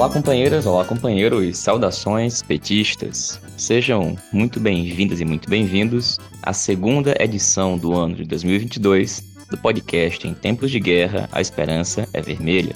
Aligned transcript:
Olá, 0.00 0.08
companheiras, 0.08 0.64
olá, 0.64 0.82
companheiros, 0.82 1.58
saudações 1.58 2.40
petistas. 2.40 3.38
Sejam 3.58 4.16
muito 4.32 4.58
bem-vindas 4.58 5.20
e 5.20 5.26
muito 5.26 5.46
bem-vindos 5.46 6.18
à 6.42 6.54
segunda 6.54 7.14
edição 7.22 7.76
do 7.76 7.92
ano 7.92 8.14
de 8.14 8.24
2022 8.24 9.22
do 9.50 9.58
podcast 9.58 10.26
Em 10.26 10.32
Tempos 10.32 10.70
de 10.70 10.80
Guerra, 10.80 11.28
a 11.30 11.42
Esperança 11.42 12.08
é 12.14 12.22
Vermelha. 12.22 12.74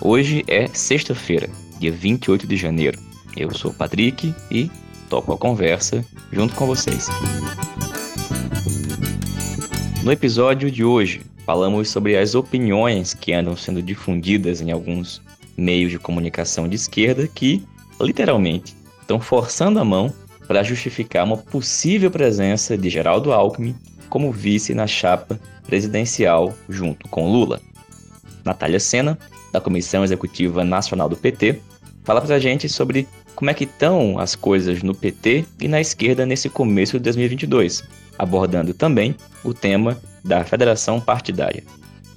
Hoje 0.00 0.42
é 0.48 0.66
sexta-feira, 0.68 1.50
dia 1.78 1.92
28 1.92 2.46
de 2.46 2.56
janeiro. 2.56 2.98
Eu 3.36 3.52
sou 3.52 3.70
o 3.70 3.74
Patrick 3.74 4.34
e 4.50 4.70
toco 5.10 5.34
a 5.34 5.36
conversa 5.36 6.02
junto 6.32 6.54
com 6.54 6.66
vocês. 6.66 7.08
No 10.02 10.10
episódio 10.10 10.70
de 10.70 10.82
hoje, 10.82 11.20
falamos 11.44 11.90
sobre 11.90 12.16
as 12.16 12.34
opiniões 12.34 13.12
que 13.12 13.34
andam 13.34 13.54
sendo 13.54 13.82
difundidas 13.82 14.62
em 14.62 14.72
alguns 14.72 15.20
meios 15.56 15.90
de 15.90 15.98
comunicação 15.98 16.68
de 16.68 16.76
esquerda 16.76 17.26
que, 17.26 17.62
literalmente, 18.00 18.76
estão 19.00 19.20
forçando 19.20 19.78
a 19.78 19.84
mão 19.84 20.12
para 20.46 20.62
justificar 20.62 21.24
uma 21.24 21.36
possível 21.36 22.10
presença 22.10 22.76
de 22.76 22.90
Geraldo 22.90 23.32
Alckmin 23.32 23.74
como 24.08 24.32
vice 24.32 24.74
na 24.74 24.86
chapa 24.86 25.38
presidencial 25.66 26.54
junto 26.68 27.08
com 27.08 27.30
Lula. 27.30 27.60
Natália 28.44 28.78
Sena, 28.78 29.18
da 29.52 29.60
Comissão 29.60 30.04
Executiva 30.04 30.64
Nacional 30.64 31.08
do 31.08 31.16
PT, 31.16 31.60
fala 32.04 32.20
para 32.20 32.34
a 32.34 32.38
gente 32.38 32.68
sobre 32.68 33.08
como 33.34 33.50
é 33.50 33.54
que 33.54 33.64
estão 33.64 34.18
as 34.18 34.34
coisas 34.34 34.82
no 34.82 34.94
PT 34.94 35.44
e 35.60 35.66
na 35.66 35.80
esquerda 35.80 36.26
nesse 36.26 36.48
começo 36.48 36.98
de 36.98 37.04
2022, 37.04 37.82
abordando 38.18 38.72
também 38.72 39.16
o 39.42 39.52
tema 39.52 39.98
da 40.22 40.44
federação 40.44 41.00
partidária. 41.00 41.64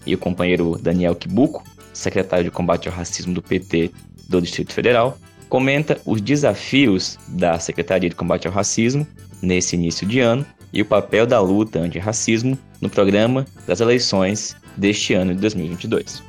E 0.05 0.13
o 0.13 0.17
companheiro 0.17 0.77
Daniel 0.81 1.15
Kibuco, 1.15 1.63
secretário 1.97 2.45
de 2.45 2.51
combate 2.51 2.87
ao 2.87 2.95
racismo 2.95 3.33
do 3.33 3.41
PT 3.41 3.91
do 4.29 4.41
Distrito 4.41 4.73
Federal, 4.73 5.17
comenta 5.49 5.99
os 6.05 6.21
desafios 6.21 7.17
da 7.27 7.59
Secretaria 7.59 8.09
de 8.09 8.15
Combate 8.15 8.47
ao 8.47 8.53
Racismo 8.53 9.07
nesse 9.41 9.75
início 9.75 10.05
de 10.05 10.19
ano 10.19 10.45
e 10.73 10.81
o 10.81 10.85
papel 10.85 11.25
da 11.25 11.39
luta 11.39 11.79
anti-racismo 11.79 12.57
no 12.81 12.89
programa 12.89 13.45
das 13.65 13.79
eleições 13.79 14.55
deste 14.75 15.13
ano 15.13 15.33
de 15.33 15.41
2022. 15.41 16.21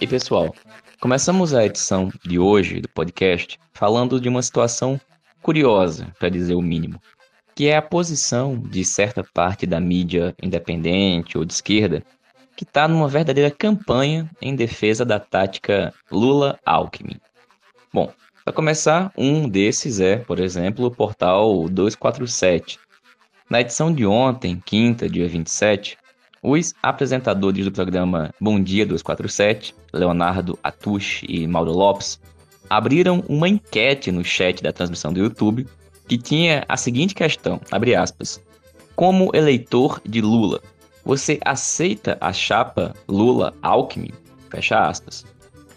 E 0.00 0.06
pessoal, 0.06 0.54
começamos 1.00 1.52
a 1.52 1.64
edição 1.64 2.08
de 2.24 2.38
hoje 2.38 2.80
do 2.80 2.88
podcast 2.88 3.58
falando 3.72 4.20
de 4.20 4.28
uma 4.28 4.42
situação 4.42 5.00
curiosa, 5.48 6.12
para 6.18 6.28
dizer 6.28 6.54
o 6.54 6.60
mínimo, 6.60 7.00
que 7.54 7.68
é 7.68 7.76
a 7.78 7.80
posição 7.80 8.58
de 8.58 8.84
certa 8.84 9.24
parte 9.24 9.64
da 9.66 9.80
mídia 9.80 10.34
independente 10.42 11.38
ou 11.38 11.44
de 11.46 11.54
esquerda 11.54 12.04
que 12.54 12.64
está 12.64 12.86
numa 12.86 13.08
verdadeira 13.08 13.50
campanha 13.50 14.30
em 14.42 14.54
defesa 14.54 15.06
da 15.06 15.18
tática 15.18 15.94
Lula-Alckmin. 16.10 17.18
Bom, 17.90 18.12
para 18.44 18.52
começar, 18.52 19.10
um 19.16 19.48
desses 19.48 20.00
é, 20.00 20.18
por 20.18 20.38
exemplo, 20.38 20.84
o 20.84 20.90
portal 20.90 21.66
247. 21.66 22.78
Na 23.48 23.62
edição 23.62 23.90
de 23.90 24.04
ontem, 24.04 24.62
quinta, 24.62 25.08
dia 25.08 25.26
27, 25.26 25.96
os 26.42 26.74
apresentadores 26.82 27.64
do 27.64 27.72
programa 27.72 28.34
Bom 28.38 28.62
Dia 28.62 28.84
247, 28.84 29.74
Leonardo 29.94 30.58
Atush 30.62 31.22
e 31.26 31.46
Mauro 31.46 31.72
Lopes, 31.72 32.20
abriram 32.68 33.24
uma 33.28 33.48
enquete 33.48 34.10
no 34.12 34.24
chat 34.24 34.62
da 34.62 34.72
transmissão 34.72 35.12
do 35.12 35.20
YouTube 35.20 35.66
que 36.06 36.16
tinha 36.16 36.64
a 36.68 36.76
seguinte 36.76 37.14
questão, 37.14 37.60
abre 37.70 37.94
aspas, 37.94 38.40
como 38.96 39.30
eleitor 39.34 40.00
de 40.04 40.20
Lula, 40.20 40.60
você 41.04 41.38
aceita 41.44 42.18
a 42.20 42.32
chapa 42.32 42.94
Lula-Alckmin? 43.08 44.12
Fecha 44.50 44.88
aspas. 44.88 45.24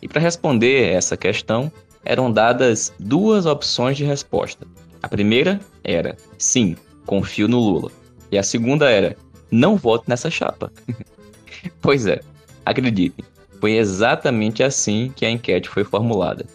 E 0.02 0.08
para 0.08 0.22
responder 0.22 0.92
essa 0.92 1.16
questão, 1.16 1.72
eram 2.04 2.32
dadas 2.32 2.94
duas 3.00 3.46
opções 3.46 3.98
de 3.98 4.04
resposta. 4.04 4.66
A 5.04 5.08
primeira 5.08 5.60
era 5.84 6.18
sim, 6.38 6.76
confio 7.06 7.48
no 7.48 7.60
Lula. 7.60 7.92
E 8.32 8.38
a 8.38 8.44
segunda 8.44 8.90
era 8.90 9.16
não 9.52 9.76
voto 9.76 10.06
nessa 10.08 10.30
chapa. 10.30 10.72
pois 11.82 12.08
é, 12.08 12.22
acreditem, 12.66 13.24
foi 13.60 13.74
exatamente 13.74 14.64
assim 14.64 15.12
que 15.16 15.26
a 15.26 15.30
enquete 15.30 15.70
foi 15.70 15.84
formulada. 15.84 16.46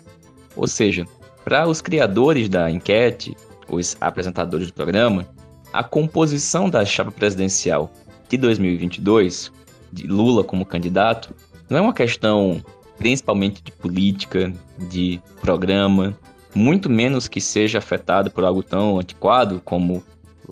Ou 0.57 0.67
seja, 0.67 1.05
para 1.45 1.69
os 1.69 1.81
criadores 1.81 2.49
da 2.49 2.71
enquete, 2.71 3.37
os 3.69 3.97
apresentadores 4.01 4.69
do 4.69 4.73
programa, 4.73 5.29
a 5.73 5.85
composição 5.85 6.69
da 6.71 6.85
chapa 6.85 7.13
presidencial 7.13 7.91
de 8.29 8.37
2022, 8.37 9.53
de 9.93 10.07
Lula 10.07 10.43
como 10.43 10.65
candidato, 10.65 11.35
não 11.69 11.79
é 11.79 11.81
uma 11.81 11.95
questão 11.95 12.65
principalmente 12.99 13.63
de 13.63 13.71
política, 13.73 14.53
de 14.91 15.21
programa, 15.41 16.19
muito 16.55 16.89
menos 16.89 17.29
que 17.29 17.41
seja 17.41 17.79
afetado 17.79 18.31
por 18.31 18.43
algo 18.43 18.63
tão 18.63 18.99
antiquado 18.99 19.61
como 19.65 20.03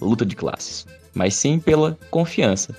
luta 0.00 0.26
de 0.26 0.36
classes, 0.36 0.86
mas 1.14 1.34
sim 1.34 1.58
pela 1.58 1.98
confiança. 2.10 2.76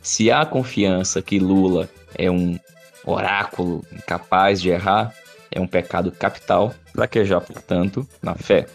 Se 0.00 0.30
há 0.30 0.44
confiança 0.46 1.20
que 1.20 1.38
Lula 1.38 1.88
é 2.16 2.30
um 2.30 2.58
oráculo 3.04 3.84
incapaz 3.92 4.60
de 4.60 4.70
errar, 4.70 5.14
é 5.52 5.60
um 5.60 5.66
pecado 5.66 6.10
capital, 6.10 6.74
fraquejar, 6.92 7.40
portanto, 7.40 8.06
na 8.22 8.34
fé. 8.34 8.66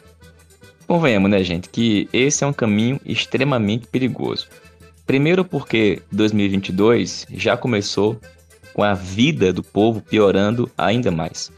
Convenhamos, 0.87 1.29
né, 1.29 1.43
gente, 1.43 1.67
que 1.67 2.07
esse 2.13 2.43
é 2.43 2.47
um 2.47 2.53
caminho 2.53 2.99
extremamente 3.05 3.87
perigoso. 3.87 4.47
Primeiro, 5.05 5.43
porque 5.43 6.01
2022 6.11 7.27
já 7.31 7.57
começou 7.57 8.19
com 8.73 8.83
a 8.83 8.93
vida 8.93 9.51
do 9.51 9.63
povo 9.63 10.01
piorando 10.01 10.69
ainda 10.77 11.11
mais. 11.11 11.51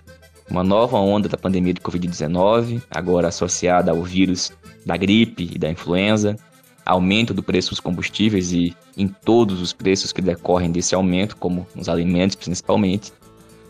Uma 0.50 0.64
nova 0.64 0.98
onda 0.98 1.30
da 1.30 1.38
pandemia 1.38 1.74
de 1.74 1.82
Covid-19, 1.82 2.82
agora 2.90 3.28
associada 3.28 3.92
ao 3.92 4.02
vírus 4.02 4.52
da 4.84 4.98
gripe 4.98 5.50
e 5.54 5.60
da 5.60 5.70
influenza, 5.70 6.36
aumento 6.84 7.34
do 7.34 7.44
preço 7.44 7.70
dos 7.70 7.80
combustíveis 7.80 8.52
e 8.52 8.76
em 8.98 9.08
todos 9.08 9.62
os 9.62 9.74
preços 9.74 10.12
que 10.12 10.22
decorrem 10.22 10.72
desse 10.72 10.96
aumento, 10.96 11.38
como 11.38 11.68
nos 11.76 11.88
alimentos 11.88 12.36
principalmente, 12.36 13.14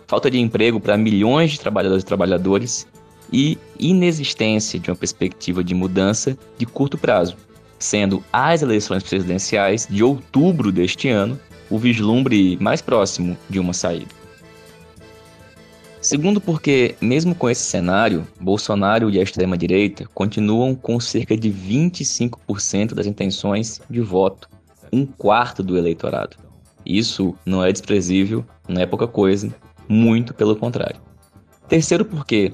falta 0.10 0.32
de 0.32 0.40
emprego 0.40 0.80
para 0.80 0.98
milhões 0.98 1.52
de 1.52 1.60
trabalhadoras 1.60 2.02
e 2.02 2.06
trabalhadores 2.06 2.88
e 3.32 3.60
inexistência 3.80 4.80
de 4.80 4.90
uma 4.90 4.98
perspectiva 4.98 5.64
de 5.64 5.76
mudança 5.76 6.36
de 6.58 6.66
curto 6.66 6.98
prazo, 6.98 7.38
sendo 7.78 8.24
as 8.34 8.64
eleições 8.64 9.04
presidenciais 9.04 9.88
de 9.88 10.04
outubro 10.04 10.72
deste 10.72 11.10
ano 11.10 11.40
o 11.70 11.78
vislumbre 11.78 12.58
mais 12.60 12.82
próximo 12.82 13.38
de 13.48 13.60
uma 13.60 13.72
saída. 13.72 14.10
Segundo, 16.02 16.42
porque, 16.42 16.96
mesmo 17.00 17.36
com 17.36 17.48
esse 17.48 17.62
cenário, 17.62 18.28
Bolsonaro 18.42 19.12
e 19.12 19.20
a 19.20 19.22
extrema-direita 19.22 20.10
continuam 20.12 20.74
com 20.74 21.00
cerca 21.00 21.38
de 21.38 21.52
25% 21.52 22.96
das 22.96 23.06
intenções 23.06 23.80
de 23.88 24.02
voto, 24.02 24.50
um 24.92 25.06
quarto 25.06 25.62
do 25.62 25.78
eleitorado. 25.78 26.36
Isso 26.84 27.36
não 27.46 27.64
é 27.64 27.72
desprezível, 27.72 28.44
não 28.68 28.82
é 28.82 28.88
pouca 28.88 29.08
coisa, 29.08 29.54
muito 29.90 30.34
pelo 30.34 30.56
contrário. 30.56 31.02
Terceiro, 31.68 32.06
porque, 32.06 32.54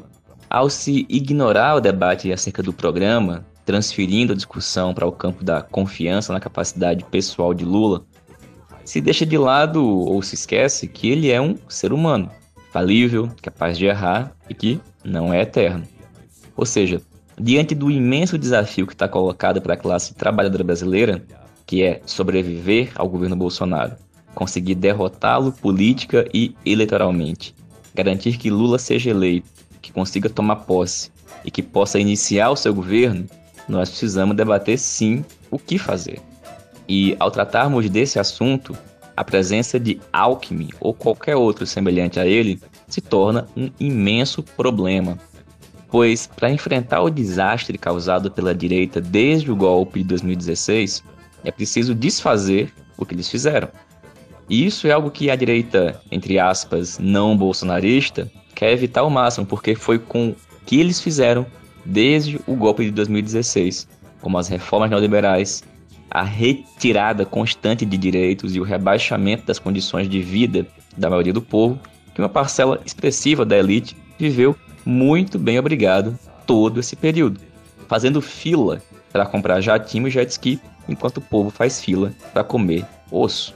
ao 0.49 0.69
se 0.69 1.05
ignorar 1.09 1.75
o 1.75 1.81
debate 1.81 2.31
acerca 2.31 2.63
do 2.63 2.71
programa, 2.71 3.45
transferindo 3.65 4.33
a 4.33 4.35
discussão 4.35 4.93
para 4.93 5.05
o 5.05 5.11
campo 5.11 5.43
da 5.43 5.61
confiança 5.61 6.31
na 6.31 6.39
capacidade 6.39 7.03
pessoal 7.05 7.53
de 7.53 7.65
Lula, 7.65 8.05
se 8.85 9.01
deixa 9.01 9.25
de 9.25 9.37
lado 9.37 9.83
ou 9.83 10.21
se 10.21 10.35
esquece 10.35 10.87
que 10.87 11.09
ele 11.09 11.31
é 11.31 11.41
um 11.41 11.57
ser 11.67 11.91
humano, 11.91 12.29
falível, 12.71 13.29
capaz 13.41 13.77
de 13.77 13.85
errar 13.85 14.35
e 14.49 14.53
que 14.53 14.79
não 15.03 15.33
é 15.33 15.41
eterno. 15.41 15.83
Ou 16.55 16.65
seja, 16.65 17.01
diante 17.39 17.73
do 17.73 17.89
imenso 17.89 18.37
desafio 18.37 18.85
que 18.85 18.93
está 18.93 19.07
colocado 19.07 19.61
para 19.61 19.73
a 19.73 19.77
classe 19.77 20.13
trabalhadora 20.13 20.63
brasileira, 20.63 21.23
que 21.65 21.83
é 21.83 22.01
sobreviver 22.05 22.91
ao 22.95 23.09
governo 23.09 23.35
Bolsonaro, 23.35 23.95
conseguir 24.35 24.75
derrotá-lo 24.75 25.51
política 25.51 26.27
e 26.33 26.53
eleitoralmente, 26.65 27.55
garantir 27.95 28.37
que 28.37 28.51
Lula 28.51 28.77
seja 28.77 29.09
eleito, 29.09 29.49
que 29.81 29.91
consiga 29.91 30.29
tomar 30.29 30.57
posse 30.57 31.09
e 31.43 31.49
que 31.49 31.63
possa 31.63 31.99
iniciar 31.99 32.49
o 32.49 32.55
seu 32.55 32.73
governo, 32.73 33.25
nós 33.67 33.89
precisamos 33.89 34.35
debater 34.35 34.77
sim 34.77 35.23
o 35.49 35.57
que 35.57 35.77
fazer. 35.77 36.19
E 36.87 37.15
ao 37.19 37.31
tratarmos 37.31 37.89
desse 37.89 38.19
assunto, 38.19 38.77
a 39.17 39.23
presença 39.23 39.79
de 39.79 39.99
Alckmin 40.11 40.69
ou 40.79 40.93
qualquer 40.93 41.35
outro 41.35 41.65
semelhante 41.65 42.19
a 42.19 42.25
ele 42.25 42.59
se 42.87 43.01
torna 43.01 43.47
um 43.55 43.71
imenso 43.79 44.43
problema. 44.43 45.17
Pois, 45.89 46.27
para 46.27 46.51
enfrentar 46.51 47.01
o 47.01 47.09
desastre 47.09 47.77
causado 47.77 48.29
pela 48.29 48.53
direita 48.53 48.99
desde 48.99 49.49
o 49.51 49.55
golpe 49.55 49.99
de 49.99 50.09
2016, 50.09 51.03
é 51.43 51.51
preciso 51.51 51.95
desfazer 51.95 52.73
o 52.97 53.05
que 53.05 53.15
eles 53.15 53.29
fizeram. 53.29 53.69
E 54.49 54.65
isso 54.65 54.87
é 54.87 54.91
algo 54.91 55.09
que 55.09 55.29
a 55.29 55.35
direita, 55.35 55.99
entre 56.11 56.37
aspas, 56.37 56.99
não 56.99 57.35
bolsonarista, 57.35 58.31
quer 58.53 58.71
evitar 58.71 59.01
ao 59.01 59.09
máximo, 59.09 59.45
porque 59.45 59.75
foi 59.75 59.97
com 59.97 60.29
o 60.29 60.35
que 60.65 60.79
eles 60.79 61.01
fizeram 61.01 61.45
desde 61.83 62.39
o 62.47 62.55
golpe 62.55 62.85
de 62.85 62.91
2016. 62.91 63.87
como 64.21 64.39
as 64.39 64.47
reformas 64.47 64.89
neoliberais, 64.89 65.63
a 66.09 66.23
retirada 66.23 67.25
constante 67.25 67.85
de 67.85 67.95
direitos 67.95 68.55
e 68.55 68.59
o 68.59 68.63
rebaixamento 68.63 69.45
das 69.45 69.59
condições 69.59 70.09
de 70.09 70.19
vida 70.19 70.65
da 70.97 71.11
maioria 71.11 71.33
do 71.33 71.43
povo, 71.43 71.79
que 72.13 72.21
uma 72.21 72.29
parcela 72.29 72.81
expressiva 72.83 73.45
da 73.45 73.55
elite 73.55 73.95
viveu 74.17 74.55
muito 74.83 75.37
bem 75.37 75.59
obrigado 75.59 76.17
todo 76.47 76.79
esse 76.79 76.95
período, 76.95 77.39
fazendo 77.87 78.21
fila 78.21 78.81
para 79.11 79.25
comprar 79.25 79.61
jatinho 79.61 80.07
e 80.07 80.11
jet 80.11 80.31
ski, 80.31 80.59
enquanto 80.87 81.17
o 81.17 81.21
povo 81.21 81.49
faz 81.49 81.81
fila 81.81 82.13
para 82.33 82.43
comer 82.43 82.85
osso. 83.11 83.55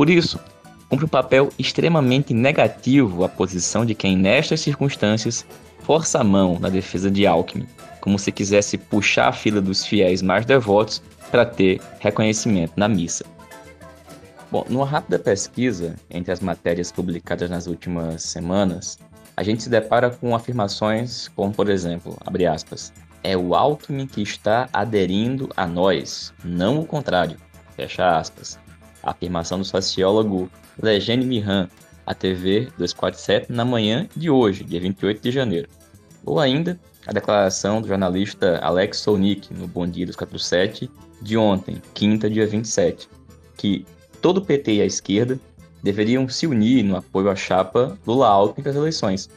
Por 0.00 0.08
isso, 0.08 0.40
cumpre 0.88 1.04
um 1.04 1.08
papel 1.08 1.50
extremamente 1.58 2.32
negativo 2.32 3.22
a 3.22 3.28
posição 3.28 3.84
de 3.84 3.94
quem, 3.94 4.16
nestas 4.16 4.62
circunstâncias, 4.62 5.44
força 5.80 6.20
a 6.20 6.24
mão 6.24 6.58
na 6.58 6.70
defesa 6.70 7.10
de 7.10 7.26
Alckmin, 7.26 7.66
como 8.00 8.18
se 8.18 8.32
quisesse 8.32 8.78
puxar 8.78 9.28
a 9.28 9.32
fila 9.34 9.60
dos 9.60 9.84
fiéis 9.84 10.22
mais 10.22 10.46
devotos 10.46 11.02
para 11.30 11.44
ter 11.44 11.82
reconhecimento 11.98 12.72
na 12.76 12.88
missa. 12.88 13.26
Bom, 14.50 14.64
numa 14.70 14.86
rápida 14.86 15.18
pesquisa 15.18 15.96
entre 16.10 16.32
as 16.32 16.40
matérias 16.40 16.90
publicadas 16.90 17.50
nas 17.50 17.66
últimas 17.66 18.22
semanas, 18.22 18.98
a 19.36 19.42
gente 19.42 19.64
se 19.64 19.68
depara 19.68 20.08
com 20.08 20.34
afirmações 20.34 21.28
como, 21.36 21.52
por 21.52 21.68
exemplo, 21.68 22.16
abre 22.24 22.46
aspas, 22.46 22.90
é 23.22 23.36
o 23.36 23.54
Alckmin 23.54 24.06
que 24.06 24.22
está 24.22 24.66
aderindo 24.72 25.50
a 25.54 25.66
nós, 25.66 26.32
não 26.42 26.80
o 26.80 26.86
contrário, 26.86 27.36
fecha 27.76 28.16
aspas. 28.16 28.58
A 29.02 29.10
afirmação 29.10 29.58
do 29.58 29.64
sociólogo 29.64 30.50
Legene 30.80 31.24
Mihan, 31.24 31.68
à 32.06 32.14
TV 32.14 32.68
247, 32.76 33.52
na 33.52 33.64
manhã 33.64 34.08
de 34.16 34.30
hoje, 34.30 34.64
dia 34.64 34.80
28 34.80 35.22
de 35.22 35.30
janeiro. 35.30 35.68
Ou 36.24 36.38
ainda, 36.38 36.78
a 37.06 37.12
declaração 37.12 37.80
do 37.80 37.88
jornalista 37.88 38.58
Alex 38.62 38.98
Solnick, 38.98 39.54
no 39.54 39.66
Bom 39.66 39.86
Dia 39.86 40.06
247, 40.06 40.90
de 41.22 41.36
ontem, 41.36 41.80
quinta, 41.94 42.28
dia 42.28 42.46
27, 42.46 43.08
que 43.56 43.86
todo 44.20 44.38
o 44.38 44.44
PT 44.44 44.74
e 44.74 44.82
a 44.82 44.86
esquerda 44.86 45.38
deveriam 45.82 46.28
se 46.28 46.46
unir 46.46 46.82
no 46.82 46.96
apoio 46.96 47.30
à 47.30 47.36
chapa 47.36 47.98
Lula-Alckmin 48.06 48.62
para 48.62 48.72
as 48.72 48.76
eleições. 48.76 49.30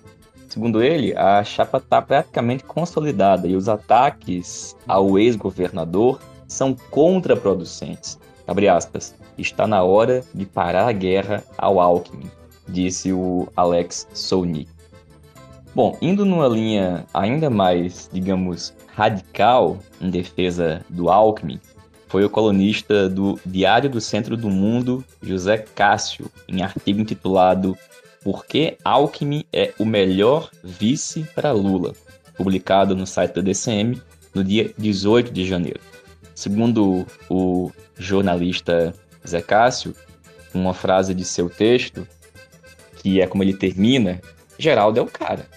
Segundo 0.50 0.84
ele, 0.84 1.16
a 1.18 1.44
chapa 1.44 1.78
está 1.78 2.02
praticamente 2.02 2.64
consolidada 2.64 3.48
e 3.48 3.56
os 3.56 3.68
ataques 3.68 4.76
ao 4.88 5.18
ex-governador 5.18 6.20
são 6.48 6.76
contraproducentes. 6.92 8.20
Abre 8.46 8.68
aspas. 8.68 9.16
Está 9.38 9.66
na 9.68 9.84
hora 9.84 10.24
de 10.34 10.46
parar 10.46 10.88
a 10.88 10.92
guerra 10.92 11.44
ao 11.58 11.80
Alckmin, 11.80 12.30
disse 12.68 13.12
o 13.12 13.48
Alex 13.56 14.08
Solnick. 14.14 14.70
Bom, 15.76 15.98
indo 16.02 16.24
numa 16.24 16.48
linha 16.48 17.06
ainda 17.14 17.50
mais, 17.50 18.08
digamos, 18.14 18.76
radical 18.96 19.80
em 20.00 20.10
defesa 20.10 20.86
do 20.88 21.10
Alckmin, 21.10 21.60
foi 22.14 22.24
o 22.24 22.30
colunista 22.30 23.10
do 23.10 23.40
Diário 23.44 23.90
do 23.90 24.00
Centro 24.00 24.38
do 24.38 24.48
Mundo, 24.48 25.04
José 25.20 25.58
Cássio, 25.58 26.30
em 26.48 26.62
artigo 26.62 27.02
intitulado 27.02 27.76
Por 28.24 28.46
que 28.46 28.78
Alckmin 28.84 29.46
é 29.52 29.74
o 29.80 29.86
melhor 29.86 30.52
vice 30.64 31.26
para 31.34 31.52
Lula, 31.52 31.96
publicado 32.38 32.96
no 32.96 33.08
site 33.08 33.34
da 33.34 33.42
DCM 33.42 34.00
no 34.32 34.44
dia 34.44 34.72
18 34.78 35.34
de 35.34 35.44
janeiro. 35.44 35.80
Segundo 36.36 37.04
o 37.28 37.72
jornalista 37.98 38.94
Zé 39.28 39.42
Cássio, 39.42 39.96
uma 40.54 40.74
frase 40.74 41.14
de 41.14 41.26
seu 41.26 41.50
texto, 41.50 42.08
que 42.98 43.22
é 43.22 43.28
como 43.28 43.44
ele 43.44 43.54
termina, 43.54 44.22
Geraldo 44.58 45.00
é 45.00 45.04
o 45.04 45.08
cara. 45.08 45.48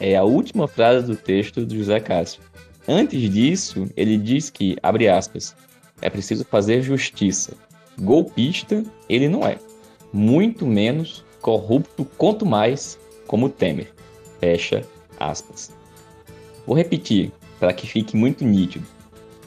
É 0.00 0.16
a 0.16 0.24
última 0.24 0.68
frase 0.68 1.06
do 1.06 1.16
texto 1.16 1.64
do 1.64 1.76
José 1.76 1.98
Cássio. 2.00 2.40
Antes 2.86 3.20
disso, 3.30 3.88
ele 3.96 4.16
diz 4.16 4.48
que, 4.48 4.76
abre 4.82 5.08
aspas, 5.08 5.54
é 6.00 6.08
preciso 6.08 6.44
fazer 6.44 6.82
justiça. 6.82 7.52
Golpista, 8.00 8.84
ele 9.08 9.28
não 9.28 9.46
é. 9.46 9.58
Muito 10.12 10.66
menos 10.66 11.24
corrupto, 11.40 12.04
quanto 12.16 12.46
mais 12.46 12.98
como 13.26 13.48
Temer. 13.48 13.92
Fecha 14.40 14.84
aspas. 15.18 15.72
Vou 16.66 16.76
repetir 16.76 17.32
para 17.58 17.72
que 17.72 17.86
fique 17.86 18.16
muito 18.16 18.44
nítido. 18.44 18.86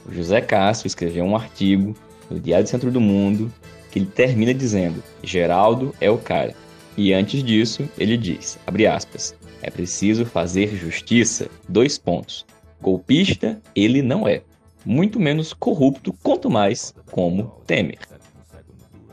O 0.06 0.14
José 0.14 0.42
Cássio 0.42 0.88
escreveu 0.88 1.24
um 1.24 1.36
artigo 1.36 1.96
no 2.32 2.40
Diário 2.40 2.64
do 2.64 2.70
Centro 2.70 2.92
do 2.92 3.02
Mundo 3.02 3.52
que 3.92 4.00
ele 4.00 4.06
termina 4.06 4.54
dizendo: 4.54 5.04
Geraldo 5.22 5.94
é 6.00 6.10
o 6.10 6.18
cara. 6.18 6.56
E 6.98 7.14
antes 7.14 7.44
disso, 7.44 7.88
ele 7.98 8.18
diz, 8.18 8.58
abre 8.66 8.88
aspas, 8.88 9.36
é 9.62 9.70
preciso 9.70 10.26
fazer 10.26 10.76
justiça, 10.76 11.48
dois 11.68 11.98
pontos. 11.98 12.46
Golpista, 12.82 13.62
ele 13.76 14.02
não 14.02 14.28
é 14.28 14.42
muito 14.86 15.20
menos 15.20 15.54
corrupto, 15.54 16.14
quanto 16.24 16.50
mais 16.50 16.94
como 17.12 17.44
Temer. 17.66 18.00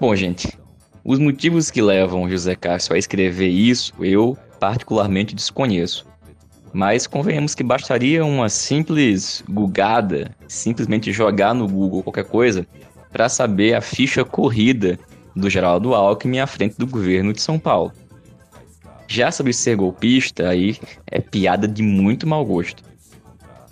Bom, 0.01 0.15
gente, 0.15 0.49
os 1.05 1.19
motivos 1.19 1.71
que 1.71 1.83
levam 1.83 2.29
José 2.29 2.55
Cássio 2.55 2.95
a 2.95 2.99
escrever 2.99 3.49
isso 3.49 3.93
eu 4.01 4.37
particularmente 4.59 5.35
desconheço. 5.35 6.07
Mas 6.73 7.07
convenhamos 7.07 7.55
que 7.55 7.65
bastaria 7.65 8.25
uma 8.25 8.49
simples 8.49 9.43
gugada, 9.49 10.35
simplesmente 10.47 11.13
jogar 11.13 11.55
no 11.55 11.67
Google 11.67 12.03
qualquer 12.03 12.25
coisa, 12.25 12.67
para 13.11 13.29
saber 13.29 13.75
a 13.75 13.81
ficha 13.81 14.25
corrida 14.25 14.99
do 15.35 15.49
Geraldo 15.49 15.95
Alckmin 15.95 16.39
à 16.39 16.47
frente 16.47 16.77
do 16.77 16.87
governo 16.87 17.33
de 17.33 17.41
São 17.41 17.59
Paulo. 17.59 17.93
Já 19.07 19.31
sobre 19.31 19.53
ser 19.53 19.77
golpista, 19.77 20.49
aí 20.49 20.77
é 21.07 21.21
piada 21.21 21.67
de 21.67 21.83
muito 21.83 22.27
mau 22.27 22.45
gosto. 22.45 22.83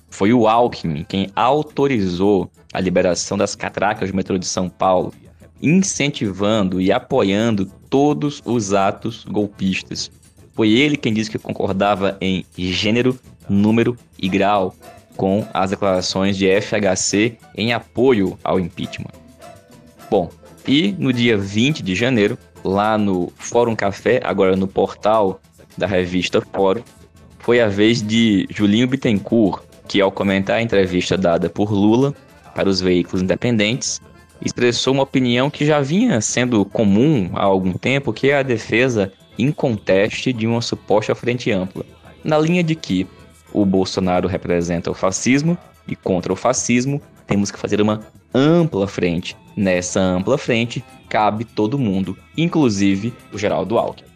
Foi 0.08 0.32
o 0.32 0.48
Alckmin 0.48 1.04
quem 1.04 1.30
autorizou 1.36 2.50
a 2.72 2.80
liberação 2.80 3.36
das 3.36 3.54
catracas 3.54 4.10
do 4.10 4.16
metrô 4.16 4.38
de 4.38 4.46
São 4.46 4.68
Paulo, 4.68 5.12
incentivando 5.60 6.80
e 6.80 6.90
apoiando 6.90 7.66
todos 7.90 8.42
os 8.44 8.72
atos 8.72 9.24
golpistas. 9.24 10.10
Foi 10.54 10.70
ele 10.70 10.96
quem 10.96 11.12
disse 11.12 11.30
que 11.30 11.38
concordava 11.38 12.16
em 12.18 12.46
gênero, 12.56 13.18
número 13.46 13.96
e 14.18 14.28
grau 14.28 14.74
com 15.16 15.46
as 15.52 15.70
declarações 15.70 16.36
de 16.36 16.46
FHC 16.60 17.36
em 17.54 17.74
apoio 17.74 18.38
ao 18.42 18.58
impeachment. 18.58 19.25
Bom, 20.10 20.30
e 20.66 20.94
no 20.98 21.12
dia 21.12 21.36
20 21.36 21.82
de 21.82 21.94
janeiro, 21.94 22.38
lá 22.64 22.96
no 22.96 23.32
Fórum 23.36 23.74
Café, 23.74 24.20
agora 24.22 24.56
no 24.56 24.66
portal 24.68 25.40
da 25.76 25.86
revista 25.86 26.40
Fórum, 26.40 26.82
foi 27.38 27.60
a 27.60 27.68
vez 27.68 28.02
de 28.02 28.46
Julinho 28.50 28.88
Bittencourt, 28.88 29.62
que, 29.88 30.00
ao 30.00 30.10
comentar 30.10 30.56
a 30.56 30.62
entrevista 30.62 31.16
dada 31.16 31.48
por 31.48 31.72
Lula 31.72 32.14
para 32.54 32.68
os 32.68 32.80
veículos 32.80 33.22
independentes, 33.22 34.00
expressou 34.40 34.94
uma 34.94 35.02
opinião 35.02 35.50
que 35.50 35.64
já 35.64 35.80
vinha 35.80 36.20
sendo 36.20 36.64
comum 36.64 37.30
há 37.34 37.44
algum 37.44 37.72
tempo, 37.72 38.12
que 38.12 38.30
é 38.30 38.38
a 38.38 38.42
defesa 38.42 39.12
inconteste 39.38 40.32
de 40.32 40.46
uma 40.46 40.60
suposta 40.60 41.14
frente 41.14 41.50
ampla, 41.50 41.84
na 42.24 42.38
linha 42.38 42.62
de 42.62 42.74
que 42.74 43.06
o 43.52 43.64
Bolsonaro 43.64 44.28
representa 44.28 44.90
o 44.90 44.94
fascismo 44.94 45.56
e 45.86 45.94
contra 45.94 46.32
o 46.32 46.36
fascismo 46.36 47.00
temos 47.26 47.50
que 47.50 47.58
fazer 47.58 47.80
uma 47.80 48.00
ampla 48.34 48.86
frente. 48.86 49.36
Nessa 49.56 50.00
ampla 50.00 50.36
frente 50.36 50.84
cabe 51.08 51.44
todo 51.44 51.78
mundo, 51.78 52.16
inclusive 52.36 53.14
o 53.32 53.38
Geraldo 53.38 53.78
Alckmin. 53.78 54.08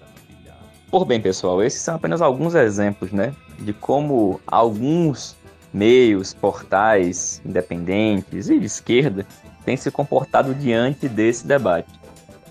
Por 0.90 1.04
bem, 1.04 1.20
pessoal, 1.20 1.62
esses 1.62 1.80
são 1.80 1.94
apenas 1.94 2.20
alguns 2.20 2.54
exemplos, 2.54 3.12
né, 3.12 3.32
de 3.60 3.72
como 3.72 4.40
alguns 4.46 5.36
meios, 5.72 6.34
portais 6.34 7.40
independentes 7.44 8.50
e 8.50 8.58
de 8.58 8.66
esquerda 8.66 9.24
têm 9.64 9.76
se 9.76 9.90
comportado 9.90 10.52
diante 10.54 11.08
desse 11.08 11.46
debate. 11.46 12.00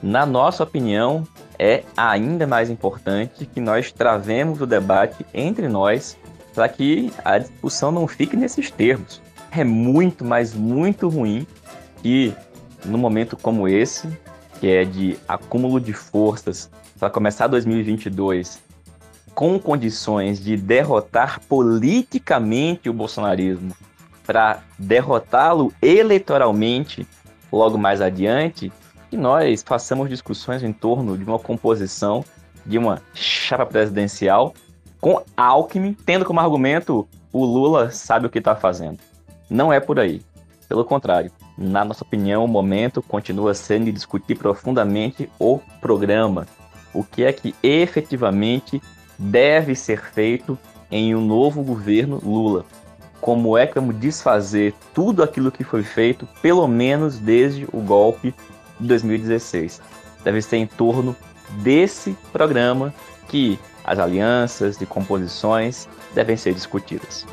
Na 0.02 0.26
nossa 0.26 0.64
opinião, 0.64 1.28
é 1.58 1.84
ainda 1.98 2.48
mais 2.48 2.70
importante 2.70 3.46
que 3.46 3.60
nós 3.60 3.92
travemos 3.92 4.62
o 4.62 4.66
debate 4.66 5.26
entre 5.34 5.68
nós 5.68 6.18
para 6.54 6.68
que 6.70 7.12
a 7.24 7.38
discussão 7.38 7.92
não 7.92 8.08
fique 8.08 8.36
nesses 8.36 8.70
termos. 8.70 9.22
É 9.52 9.64
muito, 9.64 10.24
mas 10.24 10.54
muito 10.54 11.08
ruim 11.10 11.46
que 12.02 12.34
num 12.86 12.98
momento 12.98 13.36
como 13.36 13.68
esse, 13.68 14.08
que 14.60 14.68
é 14.68 14.86
de 14.86 15.18
acúmulo 15.28 15.80
de 15.80 15.94
forças 15.94 16.70
para 17.00 17.10
começar 17.10 17.48
2022 17.48 18.60
com 19.34 19.58
condições 19.58 20.40
de 20.44 20.58
derrotar 20.58 21.40
politicamente 21.48 22.90
o 22.90 22.94
bolsonarismo 22.94 23.74
para 24.26 24.62
derrotá-lo 24.78 25.74
eleitoralmente 25.82 27.08
logo 27.52 27.78
mais 27.78 28.02
adiante, 28.02 28.72
que 29.10 29.18
nós 29.18 29.64
façamos 29.64 30.10
discussões 30.10 30.62
em 30.62 30.72
torno 30.72 31.18
de 31.18 31.24
uma 31.24 31.40
composição 31.40 32.24
de 32.66 32.78
uma 32.78 33.02
chapa 33.14 33.66
presidencial 33.66 34.54
com 35.00 35.22
Alckmin 35.36 35.94
tendo 36.06 36.26
como 36.26 36.40
argumento 36.40 37.08
o 37.32 37.46
Lula 37.46 37.92
sabe 37.92 38.26
o 38.26 38.30
que 38.30 38.40
está 38.40 38.56
fazendo. 38.56 39.00
Não 39.50 39.72
é 39.72 39.80
por 39.80 40.00
aí. 40.00 40.22
Pelo 40.68 40.86
contrário, 40.86 41.32
na 41.58 41.84
nossa 41.84 42.04
opinião, 42.04 42.46
o 42.46 42.48
momento 42.48 43.02
continua 43.02 43.54
sendo 43.54 43.86
de 43.86 43.92
discutir 43.92 44.36
profundamente 44.36 45.30
o 45.40 45.60
programa. 45.82 46.48
O 46.94 47.04
que 47.04 47.24
é 47.24 47.34
que 47.34 47.56
efetivamente 47.62 48.82
deve 49.18 49.76
ser 49.76 50.02
feito 50.02 50.58
em 50.92 51.16
um 51.16 51.22
novo 51.22 51.62
governo 51.64 52.20
Lula. 52.24 52.66
como 53.22 53.58
é 53.58 53.68
que 53.68 53.76
vamos 53.76 54.00
desfazer 54.00 54.74
tudo 54.94 55.22
aquilo 55.22 55.52
que 55.52 55.64
foi 55.64 55.84
feito, 55.84 56.26
pelo 56.42 56.66
menos 56.68 57.20
desde 57.20 57.68
o 57.74 57.82
golpe 57.82 58.34
de 58.80 58.88
2016. 58.88 59.82
Deve 60.24 60.42
ser 60.42 60.56
em 60.56 60.66
torno 60.66 61.14
desse 61.62 62.16
programa 62.32 62.94
que 63.28 63.60
as 63.90 63.98
alianças 63.98 64.80
e 64.80 64.86
composições 64.86 65.90
devem 66.14 66.38
ser 66.38 66.54
discutidas. 66.54 67.26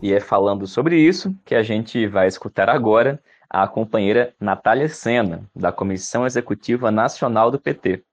E 0.00 0.12
é 0.12 0.20
falando 0.20 0.64
sobre 0.64 0.96
isso 0.96 1.34
que 1.44 1.56
a 1.56 1.62
gente 1.64 2.06
vai 2.06 2.28
escutar 2.28 2.70
agora 2.70 3.20
a 3.50 3.66
companheira 3.66 4.32
Natália 4.38 4.88
Sena, 4.88 5.42
da 5.56 5.72
Comissão 5.72 6.24
Executiva 6.24 6.88
Nacional 6.92 7.50
do 7.50 7.58
PT. 7.58 8.04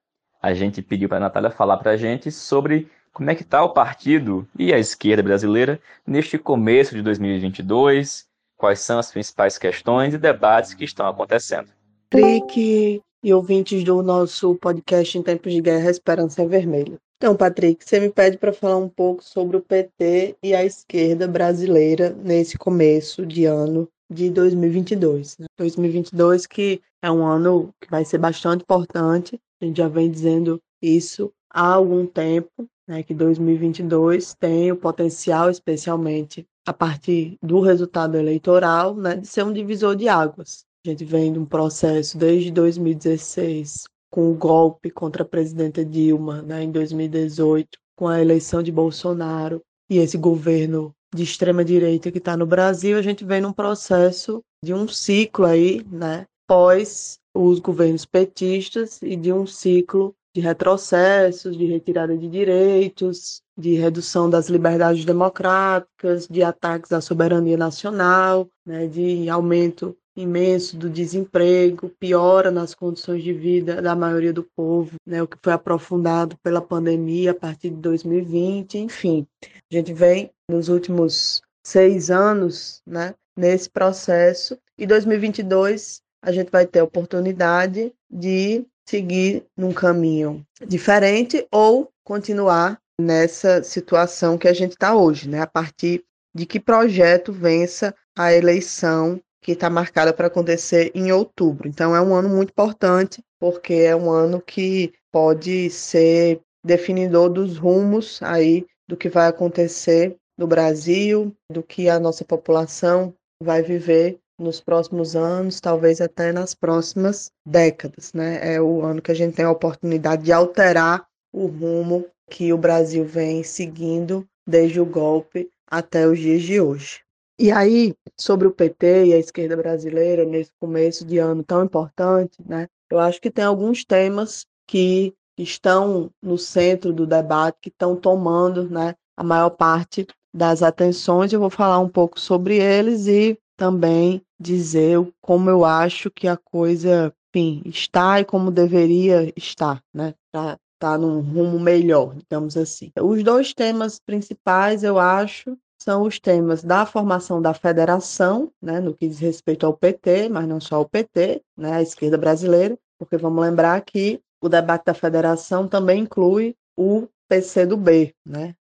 A 0.42 0.52
gente 0.52 0.82
pediu 0.82 1.08
para 1.08 1.18
a 1.18 1.20
Natália 1.20 1.50
falar 1.50 1.76
para 1.76 1.92
a 1.92 1.96
gente 1.96 2.32
sobre 2.32 2.90
como 3.12 3.30
é 3.30 3.36
que 3.36 3.42
está 3.42 3.62
o 3.62 3.72
partido 3.72 4.48
e 4.58 4.74
a 4.74 4.78
esquerda 4.80 5.22
brasileira 5.22 5.78
neste 6.04 6.38
começo 6.38 6.92
de 6.92 7.02
2022, 7.02 8.26
quais 8.56 8.80
são 8.80 8.98
as 8.98 9.12
principais 9.12 9.58
questões 9.58 10.12
e 10.12 10.18
debates 10.18 10.74
que 10.74 10.84
estão 10.84 11.06
acontecendo. 11.06 11.68
Patrick 12.10 13.00
e 13.26 13.34
ouvintes 13.34 13.82
do 13.82 14.04
nosso 14.04 14.54
podcast 14.54 15.18
em 15.18 15.22
tempos 15.22 15.52
de 15.52 15.60
guerra 15.60 15.90
Esperança 15.90 16.42
é 16.42 16.46
Vermelha. 16.46 16.96
Então, 17.16 17.34
Patrick, 17.34 17.84
você 17.84 17.98
me 17.98 18.08
pede 18.08 18.38
para 18.38 18.52
falar 18.52 18.76
um 18.76 18.88
pouco 18.88 19.24
sobre 19.24 19.56
o 19.56 19.60
PT 19.60 20.36
e 20.40 20.54
a 20.54 20.64
esquerda 20.64 21.26
brasileira 21.26 22.16
nesse 22.22 22.56
começo 22.56 23.26
de 23.26 23.44
ano 23.44 23.88
de 24.08 24.30
2022. 24.30 25.38
Né? 25.38 25.46
2022 25.58 26.46
que 26.46 26.80
é 27.02 27.10
um 27.10 27.26
ano 27.26 27.74
que 27.80 27.90
vai 27.90 28.04
ser 28.04 28.18
bastante 28.18 28.62
importante, 28.62 29.40
a 29.60 29.64
gente 29.64 29.78
já 29.78 29.88
vem 29.88 30.08
dizendo 30.08 30.62
isso 30.80 31.32
há 31.50 31.72
algum 31.72 32.06
tempo, 32.06 32.68
né, 32.86 33.02
que 33.02 33.12
2022 33.12 34.34
tem 34.34 34.70
o 34.70 34.76
potencial, 34.76 35.50
especialmente 35.50 36.46
a 36.64 36.72
partir 36.72 37.36
do 37.42 37.58
resultado 37.58 38.16
eleitoral, 38.16 38.94
né, 38.94 39.16
de 39.16 39.26
ser 39.26 39.44
um 39.44 39.52
divisor 39.52 39.96
de 39.96 40.08
águas. 40.08 40.64
A 40.86 40.90
gente 40.90 41.04
vem 41.04 41.32
de 41.32 41.38
um 41.40 41.44
processo 41.44 42.16
desde 42.16 42.48
2016 42.52 43.88
com 44.08 44.30
o 44.30 44.34
golpe 44.36 44.88
contra 44.88 45.24
a 45.24 45.26
presidenta 45.26 45.84
Dilma, 45.84 46.42
né, 46.42 46.62
em 46.62 46.70
2018, 46.70 47.76
com 47.96 48.06
a 48.06 48.20
eleição 48.20 48.62
de 48.62 48.70
Bolsonaro 48.70 49.60
e 49.90 49.98
esse 49.98 50.16
governo 50.16 50.94
de 51.12 51.24
extrema 51.24 51.64
direita 51.64 52.12
que 52.12 52.18
está 52.18 52.36
no 52.36 52.46
Brasil, 52.46 52.96
a 52.96 53.02
gente 53.02 53.24
vem 53.24 53.40
num 53.40 53.52
processo 53.52 54.40
de 54.62 54.72
um 54.72 54.86
ciclo 54.86 55.44
aí, 55.44 55.84
né, 55.90 56.24
pós 56.46 57.18
os 57.34 57.58
governos 57.58 58.04
petistas 58.04 59.02
e 59.02 59.16
de 59.16 59.32
um 59.32 59.44
ciclo 59.44 60.14
de 60.32 60.40
retrocessos, 60.40 61.58
de 61.58 61.66
retirada 61.66 62.16
de 62.16 62.28
direitos, 62.28 63.42
de 63.58 63.74
redução 63.74 64.30
das 64.30 64.48
liberdades 64.48 65.04
democráticas, 65.04 66.28
de 66.28 66.44
ataques 66.44 66.92
à 66.92 67.00
soberania 67.00 67.56
nacional, 67.56 68.48
né, 68.64 68.86
de 68.86 69.28
aumento 69.28 69.96
imenso 70.16 70.76
do 70.76 70.88
desemprego, 70.88 71.90
piora 72.00 72.50
nas 72.50 72.74
condições 72.74 73.22
de 73.22 73.32
vida 73.32 73.82
da 73.82 73.94
maioria 73.94 74.32
do 74.32 74.42
povo, 74.42 74.96
né, 75.06 75.22
o 75.22 75.28
que 75.28 75.36
foi 75.42 75.52
aprofundado 75.52 76.36
pela 76.42 76.60
pandemia 76.60 77.32
a 77.32 77.34
partir 77.34 77.70
de 77.70 77.76
2020, 77.76 78.78
enfim. 78.78 79.26
A 79.70 79.74
gente 79.74 79.92
vem 79.92 80.30
nos 80.50 80.68
últimos 80.68 81.42
seis 81.64 82.10
anos 82.10 82.80
né, 82.86 83.14
nesse 83.36 83.68
processo 83.68 84.58
e 84.78 84.86
2022 84.86 86.00
a 86.22 86.32
gente 86.32 86.50
vai 86.50 86.66
ter 86.66 86.80
a 86.80 86.84
oportunidade 86.84 87.92
de 88.10 88.66
seguir 88.88 89.44
num 89.56 89.72
caminho 89.72 90.44
diferente 90.66 91.46
ou 91.52 91.90
continuar 92.04 92.80
nessa 93.00 93.62
situação 93.62 94.38
que 94.38 94.48
a 94.48 94.52
gente 94.52 94.72
está 94.72 94.96
hoje, 94.96 95.28
né? 95.28 95.40
A 95.40 95.46
partir 95.46 96.04
de 96.34 96.46
que 96.46 96.58
projeto 96.58 97.32
vença 97.32 97.94
a 98.16 98.32
eleição 98.32 99.20
que 99.46 99.52
está 99.52 99.70
marcada 99.70 100.12
para 100.12 100.26
acontecer 100.26 100.90
em 100.92 101.12
outubro. 101.12 101.68
Então 101.68 101.94
é 101.94 102.00
um 102.00 102.12
ano 102.12 102.28
muito 102.28 102.50
importante, 102.50 103.22
porque 103.38 103.74
é 103.74 103.94
um 103.94 104.10
ano 104.10 104.42
que 104.42 104.92
pode 105.12 105.70
ser 105.70 106.40
definidor 106.64 107.30
dos 107.30 107.56
rumos 107.56 108.20
aí 108.24 108.66
do 108.88 108.96
que 108.96 109.08
vai 109.08 109.28
acontecer 109.28 110.16
no 110.36 110.48
Brasil, 110.48 111.32
do 111.48 111.62
que 111.62 111.88
a 111.88 112.00
nossa 112.00 112.24
população 112.24 113.14
vai 113.40 113.62
viver 113.62 114.18
nos 114.36 114.60
próximos 114.60 115.14
anos, 115.14 115.60
talvez 115.60 116.00
até 116.00 116.32
nas 116.32 116.52
próximas 116.52 117.30
décadas, 117.46 118.12
né? 118.12 118.40
É 118.42 118.60
o 118.60 118.82
ano 118.82 119.00
que 119.00 119.12
a 119.12 119.14
gente 119.14 119.36
tem 119.36 119.44
a 119.44 119.50
oportunidade 119.52 120.24
de 120.24 120.32
alterar 120.32 121.06
o 121.32 121.46
rumo 121.46 122.04
que 122.28 122.52
o 122.52 122.58
Brasil 122.58 123.04
vem 123.04 123.44
seguindo 123.44 124.26
desde 124.44 124.80
o 124.80 124.84
golpe 124.84 125.48
até 125.70 126.04
os 126.04 126.18
dias 126.18 126.42
de 126.42 126.60
hoje. 126.60 127.05
E 127.38 127.52
aí, 127.52 127.94
sobre 128.18 128.48
o 128.48 128.50
PT 128.50 129.06
e 129.06 129.12
a 129.12 129.18
esquerda 129.18 129.56
brasileira 129.56 130.24
nesse 130.24 130.50
começo 130.58 131.04
de 131.04 131.18
ano 131.18 131.44
tão 131.44 131.64
importante, 131.64 132.38
né? 132.46 132.66
Eu 132.90 132.98
acho 132.98 133.20
que 133.20 133.30
tem 133.30 133.44
alguns 133.44 133.84
temas 133.84 134.46
que 134.66 135.12
estão 135.36 136.10
no 136.22 136.38
centro 136.38 136.92
do 136.92 137.06
debate, 137.06 137.58
que 137.60 137.68
estão 137.68 137.94
tomando, 137.94 138.70
né, 138.70 138.94
a 139.16 139.22
maior 139.22 139.50
parte 139.50 140.06
das 140.34 140.62
atenções. 140.62 141.32
Eu 141.32 141.40
vou 141.40 141.50
falar 141.50 141.78
um 141.78 141.88
pouco 141.88 142.18
sobre 142.18 142.56
eles 142.56 143.06
e 143.06 143.38
também 143.56 144.22
dizer 144.40 144.98
como 145.20 145.50
eu 145.50 145.64
acho 145.64 146.10
que 146.10 146.28
a 146.28 146.36
coisa, 146.36 147.12
enfim, 147.34 147.62
está 147.66 148.20
e 148.20 148.24
como 148.24 148.50
deveria 148.50 149.32
estar, 149.36 149.82
né? 149.92 150.14
Para 150.32 150.58
estar 150.74 150.98
num 150.98 151.20
rumo 151.20 151.58
melhor, 151.58 152.14
digamos 152.14 152.56
assim. 152.56 152.90
Os 153.00 153.22
dois 153.22 153.52
temas 153.52 153.98
principais, 153.98 154.82
eu 154.82 154.98
acho, 154.98 155.56
são 155.82 156.02
os 156.02 156.18
temas 156.18 156.62
da 156.62 156.86
formação 156.86 157.40
da 157.40 157.54
federação, 157.54 158.50
né, 158.60 158.80
no 158.80 158.94
que 158.94 159.08
diz 159.08 159.18
respeito 159.18 159.66
ao 159.66 159.76
PT, 159.76 160.28
mas 160.28 160.46
não 160.48 160.60
só 160.60 160.76
ao 160.76 160.88
PT, 160.88 161.42
né, 161.56 161.72
a 161.72 161.82
esquerda 161.82 162.16
brasileira, 162.18 162.76
porque 162.98 163.16
vamos 163.16 163.42
lembrar 163.42 163.80
que 163.82 164.20
o 164.42 164.48
debate 164.48 164.84
da 164.84 164.94
federação 164.94 165.68
também 165.68 166.02
inclui 166.02 166.54
o 166.76 167.08
PCdoB, 167.28 168.14
né? 168.24 168.54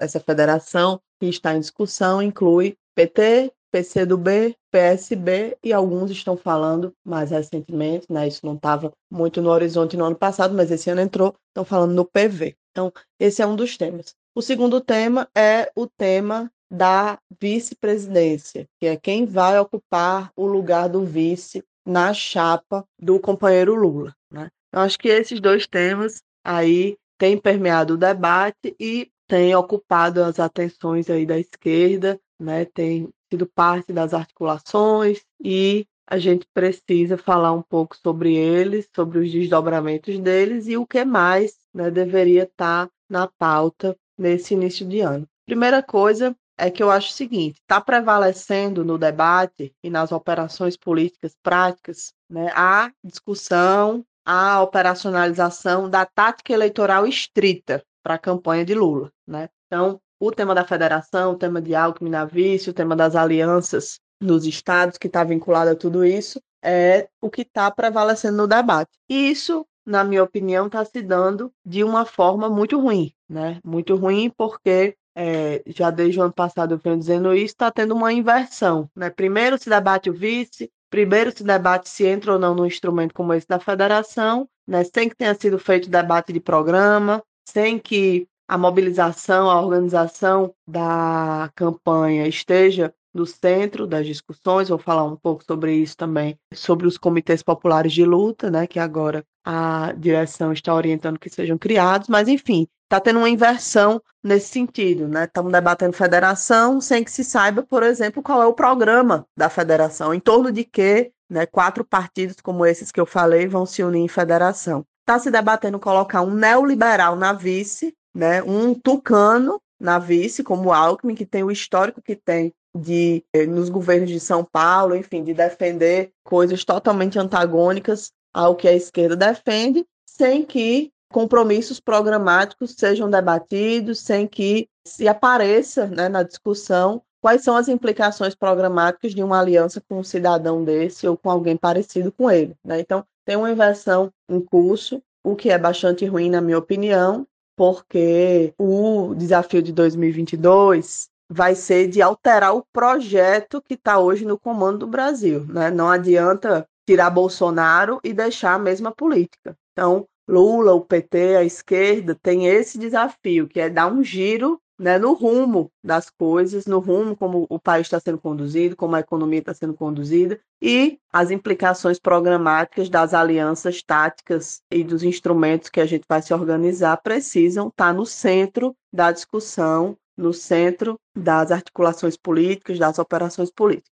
Essa 0.00 0.18
federação 0.18 1.00
que 1.20 1.28
está 1.28 1.54
em 1.54 1.60
discussão 1.60 2.20
inclui 2.20 2.76
PT, 2.94 3.52
PCdoB, 3.72 4.56
PSB 4.72 5.56
e 5.62 5.72
alguns 5.72 6.10
estão 6.10 6.36
falando 6.36 6.92
mais 7.04 7.30
recentemente, 7.30 8.06
né? 8.10 8.26
Isso 8.26 8.44
não 8.44 8.54
estava 8.54 8.92
muito 9.10 9.40
no 9.40 9.50
horizonte 9.50 9.96
no 9.96 10.04
ano 10.04 10.16
passado, 10.16 10.54
mas 10.54 10.70
esse 10.70 10.90
ano 10.90 11.00
entrou, 11.00 11.34
estão 11.48 11.64
falando 11.64 11.94
no 11.94 12.04
PV. 12.04 12.56
Então, 12.72 12.92
esse 13.18 13.40
é 13.40 13.46
um 13.46 13.54
dos 13.54 13.76
temas. 13.76 14.14
O 14.34 14.42
segundo 14.42 14.80
tema 14.80 15.28
é 15.36 15.70
o 15.76 15.86
tema 15.86 16.50
da 16.70 17.18
vice-presidência, 17.40 18.68
que 18.78 18.86
é 18.86 18.96
quem 18.96 19.26
vai 19.26 19.58
ocupar 19.58 20.30
o 20.36 20.46
lugar 20.46 20.88
do 20.88 21.04
vice 21.04 21.64
na 21.84 22.14
chapa 22.14 22.84
do 22.98 23.18
companheiro 23.18 23.74
Lula. 23.74 24.14
Né? 24.30 24.48
Eu 24.72 24.80
acho 24.80 24.98
que 24.98 25.08
esses 25.08 25.40
dois 25.40 25.66
temas 25.66 26.22
aí 26.44 26.96
têm 27.18 27.36
permeado 27.36 27.94
o 27.94 27.98
debate 27.98 28.76
e 28.78 29.10
têm 29.26 29.54
ocupado 29.54 30.22
as 30.22 30.38
atenções 30.38 31.10
aí 31.10 31.26
da 31.26 31.38
esquerda, 31.38 32.20
né? 32.38 32.64
tem 32.64 33.08
sido 33.30 33.46
parte 33.46 33.92
das 33.92 34.14
articulações 34.14 35.22
e 35.42 35.86
a 36.08 36.18
gente 36.18 36.44
precisa 36.52 37.16
falar 37.16 37.52
um 37.52 37.62
pouco 37.62 37.96
sobre 37.96 38.34
eles, 38.34 38.88
sobre 38.94 39.20
os 39.20 39.30
desdobramentos 39.30 40.18
deles 40.18 40.66
e 40.66 40.76
o 40.76 40.84
que 40.84 41.04
mais 41.04 41.54
né, 41.72 41.88
deveria 41.88 42.42
estar 42.42 42.88
na 43.08 43.28
pauta 43.38 43.96
nesse 44.18 44.54
início 44.54 44.86
de 44.86 45.00
ano. 45.00 45.24
Primeira 45.46 45.82
coisa 45.82 46.36
é 46.60 46.70
que 46.70 46.82
eu 46.82 46.90
acho 46.90 47.08
o 47.08 47.14
seguinte: 47.14 47.60
está 47.60 47.80
prevalecendo 47.80 48.84
no 48.84 48.98
debate 48.98 49.74
e 49.82 49.88
nas 49.88 50.12
operações 50.12 50.76
políticas 50.76 51.34
práticas 51.42 52.12
né, 52.28 52.52
a 52.54 52.92
discussão, 53.02 54.04
a 54.24 54.62
operacionalização 54.62 55.88
da 55.88 56.04
tática 56.04 56.52
eleitoral 56.52 57.06
estrita 57.06 57.82
para 58.02 58.14
a 58.14 58.18
campanha 58.18 58.64
de 58.64 58.74
Lula. 58.74 59.10
Né? 59.26 59.48
Então, 59.66 60.00
o 60.20 60.30
tema 60.30 60.54
da 60.54 60.64
federação, 60.64 61.32
o 61.32 61.36
tema 61.36 61.62
de 61.62 61.74
Alckmin 61.74 62.10
na 62.10 62.26
vice, 62.26 62.68
o 62.68 62.74
tema 62.74 62.94
das 62.94 63.16
alianças 63.16 63.98
nos 64.20 64.44
estados, 64.44 64.98
que 64.98 65.06
está 65.06 65.24
vinculado 65.24 65.70
a 65.70 65.74
tudo 65.74 66.04
isso, 66.04 66.38
é 66.62 67.08
o 67.22 67.30
que 67.30 67.40
está 67.40 67.70
prevalecendo 67.70 68.36
no 68.36 68.46
debate. 68.46 68.90
E 69.08 69.30
isso, 69.30 69.66
na 69.86 70.04
minha 70.04 70.22
opinião, 70.22 70.66
está 70.66 70.84
se 70.84 71.00
dando 71.00 71.50
de 71.64 71.82
uma 71.82 72.04
forma 72.04 72.50
muito 72.50 72.78
ruim, 72.78 73.12
né? 73.26 73.58
Muito 73.64 73.96
ruim 73.96 74.30
porque 74.36 74.94
é, 75.16 75.62
já 75.66 75.90
desde 75.90 76.18
o 76.18 76.22
ano 76.22 76.32
passado 76.32 76.74
eu 76.74 76.78
venho 76.78 76.98
dizendo 76.98 77.34
isso, 77.34 77.54
está 77.54 77.70
tendo 77.70 77.94
uma 77.94 78.12
inversão. 78.12 78.88
Né? 78.94 79.10
Primeiro 79.10 79.58
se 79.58 79.68
debate 79.68 80.10
o 80.10 80.14
vice, 80.14 80.70
primeiro 80.90 81.30
se 81.36 81.44
debate 81.44 81.88
se 81.88 82.06
entra 82.06 82.32
ou 82.32 82.38
não 82.38 82.54
num 82.54 82.66
instrumento 82.66 83.14
como 83.14 83.34
esse 83.34 83.46
da 83.46 83.58
federação, 83.58 84.48
né? 84.66 84.84
sem 84.84 85.08
que 85.08 85.16
tenha 85.16 85.34
sido 85.34 85.58
feito 85.58 85.90
debate 85.90 86.32
de 86.32 86.40
programa, 86.40 87.22
sem 87.48 87.78
que 87.78 88.26
a 88.48 88.58
mobilização, 88.58 89.48
a 89.48 89.60
organização 89.60 90.52
da 90.66 91.50
campanha 91.54 92.26
esteja 92.26 92.92
no 93.14 93.26
centro 93.26 93.86
das 93.86 94.06
discussões. 94.06 94.68
Vou 94.68 94.78
falar 94.78 95.04
um 95.04 95.16
pouco 95.16 95.44
sobre 95.44 95.74
isso 95.74 95.96
também, 95.96 96.36
sobre 96.54 96.86
os 96.86 96.98
comitês 96.98 97.42
populares 97.42 97.92
de 97.92 98.04
luta, 98.04 98.50
né, 98.50 98.66
que 98.66 98.78
agora 98.78 99.24
a 99.44 99.92
direção 99.96 100.52
está 100.52 100.74
orientando 100.74 101.18
que 101.18 101.30
sejam 101.30 101.56
criados, 101.56 102.08
mas 102.08 102.28
enfim, 102.28 102.66
está 102.90 102.98
tendo 102.98 103.20
uma 103.20 103.30
inversão 103.30 104.02
nesse 104.22 104.48
sentido, 104.48 105.06
né? 105.06 105.24
Estamos 105.24 105.52
debatendo 105.52 105.92
federação 105.92 106.80
sem 106.80 107.04
que 107.04 107.12
se 107.12 107.22
saiba, 107.22 107.62
por 107.62 107.84
exemplo, 107.84 108.20
qual 108.20 108.42
é 108.42 108.46
o 108.46 108.52
programa 108.52 109.24
da 109.36 109.48
federação, 109.48 110.12
em 110.12 110.18
torno 110.18 110.50
de 110.50 110.64
que 110.64 111.12
né, 111.30 111.46
quatro 111.46 111.84
partidos 111.84 112.36
como 112.42 112.66
esses 112.66 112.90
que 112.90 113.00
eu 113.00 113.06
falei 113.06 113.46
vão 113.46 113.64
se 113.64 113.84
unir 113.84 114.00
em 114.00 114.08
federação. 114.08 114.84
Está 115.02 115.20
se 115.20 115.30
debatendo 115.30 115.78
colocar 115.78 116.22
um 116.22 116.34
neoliberal 116.34 117.14
na 117.14 117.32
vice, 117.32 117.94
né, 118.12 118.42
um 118.42 118.74
tucano 118.74 119.60
na 119.78 120.00
vice, 120.00 120.42
como 120.42 120.72
Alckmin, 120.72 121.14
que 121.14 121.24
tem 121.24 121.44
o 121.44 121.50
histórico 121.50 122.02
que 122.02 122.16
tem 122.16 122.52
de 122.76 123.24
eh, 123.32 123.46
nos 123.46 123.68
governos 123.68 124.10
de 124.10 124.18
São 124.18 124.44
Paulo, 124.44 124.96
enfim, 124.96 125.22
de 125.22 125.32
defender 125.32 126.10
coisas 126.24 126.64
totalmente 126.64 127.18
antagônicas 127.18 128.10
ao 128.34 128.56
que 128.56 128.66
a 128.66 128.74
esquerda 128.74 129.16
defende, 129.16 129.86
sem 130.06 130.44
que 130.44 130.92
compromissos 131.12 131.80
programáticos 131.80 132.74
sejam 132.76 133.10
debatidos, 133.10 134.00
sem 134.00 134.26
que 134.26 134.68
se 134.86 135.08
apareça 135.08 135.86
né, 135.86 136.08
na 136.08 136.22
discussão 136.22 137.02
quais 137.20 137.42
são 137.42 137.56
as 137.56 137.68
implicações 137.68 138.34
programáticas 138.34 139.14
de 139.14 139.22
uma 139.22 139.38
aliança 139.38 139.82
com 139.86 139.98
um 139.98 140.04
cidadão 140.04 140.64
desse 140.64 141.06
ou 141.06 141.16
com 141.16 141.30
alguém 141.30 141.56
parecido 141.56 142.10
com 142.10 142.30
ele. 142.30 142.56
Né? 142.64 142.80
Então, 142.80 143.04
tem 143.26 143.36
uma 143.36 143.50
inversão 143.50 144.10
em 144.28 144.40
curso, 144.40 145.02
o 145.22 145.36
que 145.36 145.50
é 145.50 145.58
bastante 145.58 146.06
ruim, 146.06 146.30
na 146.30 146.40
minha 146.40 146.58
opinião, 146.58 147.26
porque 147.56 148.54
o 148.58 149.14
desafio 149.14 149.62
de 149.62 149.72
2022 149.72 151.10
vai 151.30 151.54
ser 151.54 151.88
de 151.88 152.00
alterar 152.00 152.56
o 152.56 152.64
projeto 152.72 153.60
que 153.60 153.74
está 153.74 153.98
hoje 153.98 154.24
no 154.24 154.38
comando 154.38 154.78
do 154.78 154.86
Brasil. 154.86 155.44
Né? 155.46 155.70
Não 155.70 155.88
adianta 155.88 156.66
tirar 156.88 157.10
Bolsonaro 157.10 158.00
e 158.02 158.12
deixar 158.12 158.54
a 158.54 158.58
mesma 158.58 158.90
política. 158.90 159.54
Então, 159.72 160.06
Lula, 160.30 160.72
o 160.72 160.80
PT, 160.80 161.36
a 161.36 161.44
esquerda 161.44 162.14
tem 162.14 162.46
esse 162.46 162.78
desafio, 162.78 163.48
que 163.48 163.58
é 163.58 163.68
dar 163.68 163.92
um 163.92 164.02
giro 164.04 164.60
né, 164.78 164.96
no 164.96 165.12
rumo 165.12 165.70
das 165.84 166.08
coisas, 166.08 166.66
no 166.66 166.78
rumo 166.78 167.16
como 167.16 167.46
o 167.50 167.58
país 167.58 167.86
está 167.86 167.98
sendo 168.00 168.18
conduzido, 168.18 168.76
como 168.76 168.94
a 168.94 169.00
economia 169.00 169.40
está 169.40 169.52
sendo 169.52 169.74
conduzida 169.74 170.40
e 170.62 170.98
as 171.12 171.30
implicações 171.30 171.98
programáticas 171.98 172.88
das 172.88 173.12
alianças 173.12 173.82
táticas 173.82 174.62
e 174.70 174.82
dos 174.82 175.02
instrumentos 175.02 175.68
que 175.68 175.80
a 175.80 175.86
gente 175.86 176.04
vai 176.08 176.22
se 176.22 176.32
organizar 176.32 176.96
precisam 176.98 177.68
estar 177.68 177.92
no 177.92 178.06
centro 178.06 178.74
da 178.90 179.12
discussão, 179.12 179.96
no 180.16 180.32
centro 180.32 180.98
das 181.14 181.50
articulações 181.50 182.16
políticas, 182.16 182.78
das 182.78 182.98
operações 182.98 183.50
políticas. 183.50 183.90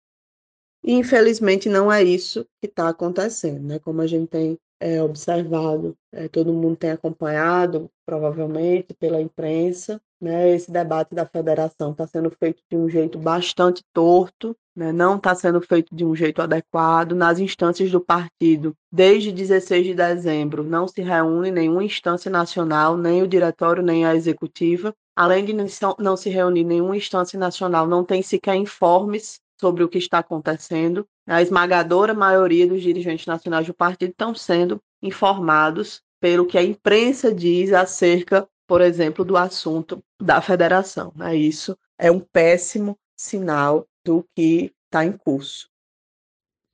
E, 0.85 0.93
infelizmente, 0.93 1.69
não 1.69 1.91
é 1.91 2.05
isso 2.05 2.47
que 2.61 2.69
está 2.69 2.89
acontecendo, 2.89 3.61
né? 3.67 3.79
Como 3.81 4.01
a 4.01 4.07
gente 4.07 4.29
tem 4.29 4.57
é, 4.81 5.03
observado, 5.03 5.97
é, 6.13 6.29
todo 6.29 6.53
mundo 6.53 6.77
tem 6.77 6.91
acompanhado, 6.91 7.91
provavelmente, 8.05 8.95
pela 8.95 9.21
imprensa, 9.21 10.01
né? 10.21 10.51
Esse 10.51 10.71
debate 10.71 11.15
da 11.15 11.27
federação 11.27 11.93
está 11.93 12.07
sendo 12.07 12.31
feito 12.31 12.63
de 12.71 12.77
um 12.77 12.89
jeito 12.89 13.19
bastante 13.19 13.83
torto, 13.93 14.57
né? 14.75 14.93
não 14.93 15.17
está 15.17 15.35
sendo 15.35 15.61
feito 15.61 15.95
de 15.95 16.05
um 16.05 16.15
jeito 16.15 16.41
adequado. 16.41 17.15
Nas 17.15 17.39
instâncias 17.39 17.91
do 17.91 18.01
partido, 18.01 18.75
desde 18.91 19.33
16 19.33 19.87
de 19.87 19.95
dezembro, 19.95 20.63
não 20.63 20.89
se 20.89 21.03
reúne 21.03 21.51
nenhuma 21.51 21.85
instância 21.85 22.31
nacional, 22.31 22.97
nem 22.97 23.23
o 23.23 23.29
diretório, 23.29 23.83
nem 23.83 24.07
a 24.07 24.15
executiva. 24.15 24.95
Além 25.15 25.45
de 25.45 25.55
não 25.99 26.17
se 26.17 26.29
reunir 26.29 26.65
nenhuma 26.65 26.97
instância 26.97 27.39
nacional, 27.39 27.87
não 27.87 28.05
tem 28.05 28.23
sequer 28.23 28.57
informes 28.57 29.41
sobre 29.59 29.83
o 29.83 29.89
que 29.89 29.99
está 29.99 30.19
acontecendo. 30.19 31.07
A 31.27 31.43
esmagadora 31.43 32.15
maioria 32.15 32.67
dos 32.67 32.83
dirigentes 32.83 33.27
nacionais 33.27 33.67
do 33.67 33.75
partido 33.75 34.11
estão 34.11 34.35
sendo 34.35 34.81
informados 35.03 36.01
pelo 36.21 36.47
que 36.47 36.57
a 36.57 36.63
imprensa 36.63 37.35
diz 37.35 37.73
acerca, 37.73 38.49
por 38.67 38.81
exemplo, 38.81 39.25
do 39.25 39.37
assunto 39.37 40.03
da 40.21 40.41
federação. 40.41 41.13
Né? 41.17 41.35
Isso 41.35 41.77
é 41.99 42.11
um 42.11 42.21
péssimo 42.21 42.97
sinal 43.17 43.87
do 44.05 44.25
que 44.35 44.73
está 44.85 45.05
em 45.05 45.13
curso. 45.13 45.69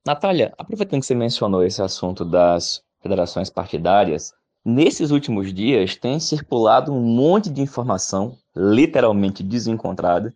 Natália, 0.05 0.53
aproveitando 0.57 0.99
que 0.99 1.05
você 1.07 1.15
mencionou 1.15 1.63
esse 1.63 1.81
assunto 1.81 2.23
das 2.23 2.83
federações 3.01 3.49
partidárias, 3.49 4.33
nesses 4.63 5.11
últimos 5.11 5.53
dias 5.53 5.95
tem 5.95 6.19
circulado 6.19 6.93
um 6.93 7.01
monte 7.01 7.49
de 7.49 7.61
informação, 7.61 8.37
literalmente 8.55 9.41
desencontrada, 9.41 10.33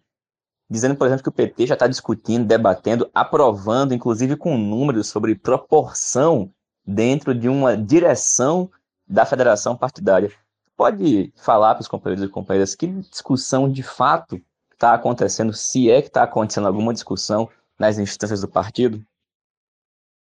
dizendo, 0.70 0.96
por 0.96 1.08
exemplo, 1.08 1.24
que 1.24 1.30
o 1.30 1.34
PT 1.34 1.68
já 1.68 1.74
está 1.74 1.88
discutindo, 1.88 2.46
debatendo, 2.46 3.10
aprovando, 3.14 3.94
inclusive 3.94 4.36
com 4.36 4.58
números 4.58 5.08
sobre 5.08 5.36
proporção 5.36 6.52
dentro 6.86 7.34
de 7.34 7.48
uma 7.48 7.78
direção 7.78 8.70
da 9.08 9.26
federação 9.26 9.76
partidária. 9.76 10.32
Pode 10.76 11.34
falar 11.36 11.76
para 11.76 11.82
os 11.82 11.88
companheiros 11.88 12.24
e 12.24 12.32
companheiras 12.32 12.76
que 12.76 12.88
discussão 12.88 13.72
de 13.72 13.82
fato 13.82 14.42
está 14.74 14.94
acontecendo, 14.94 15.52
se 15.54 15.90
é 15.90 16.02
que 16.02 16.08
está 16.08 16.24
acontecendo 16.24 16.68
alguma 16.68 16.94
discussão 16.94 17.50
nas 17.80 17.98
instâncias 17.98 18.42
do 18.42 18.48
partido? 18.48 19.04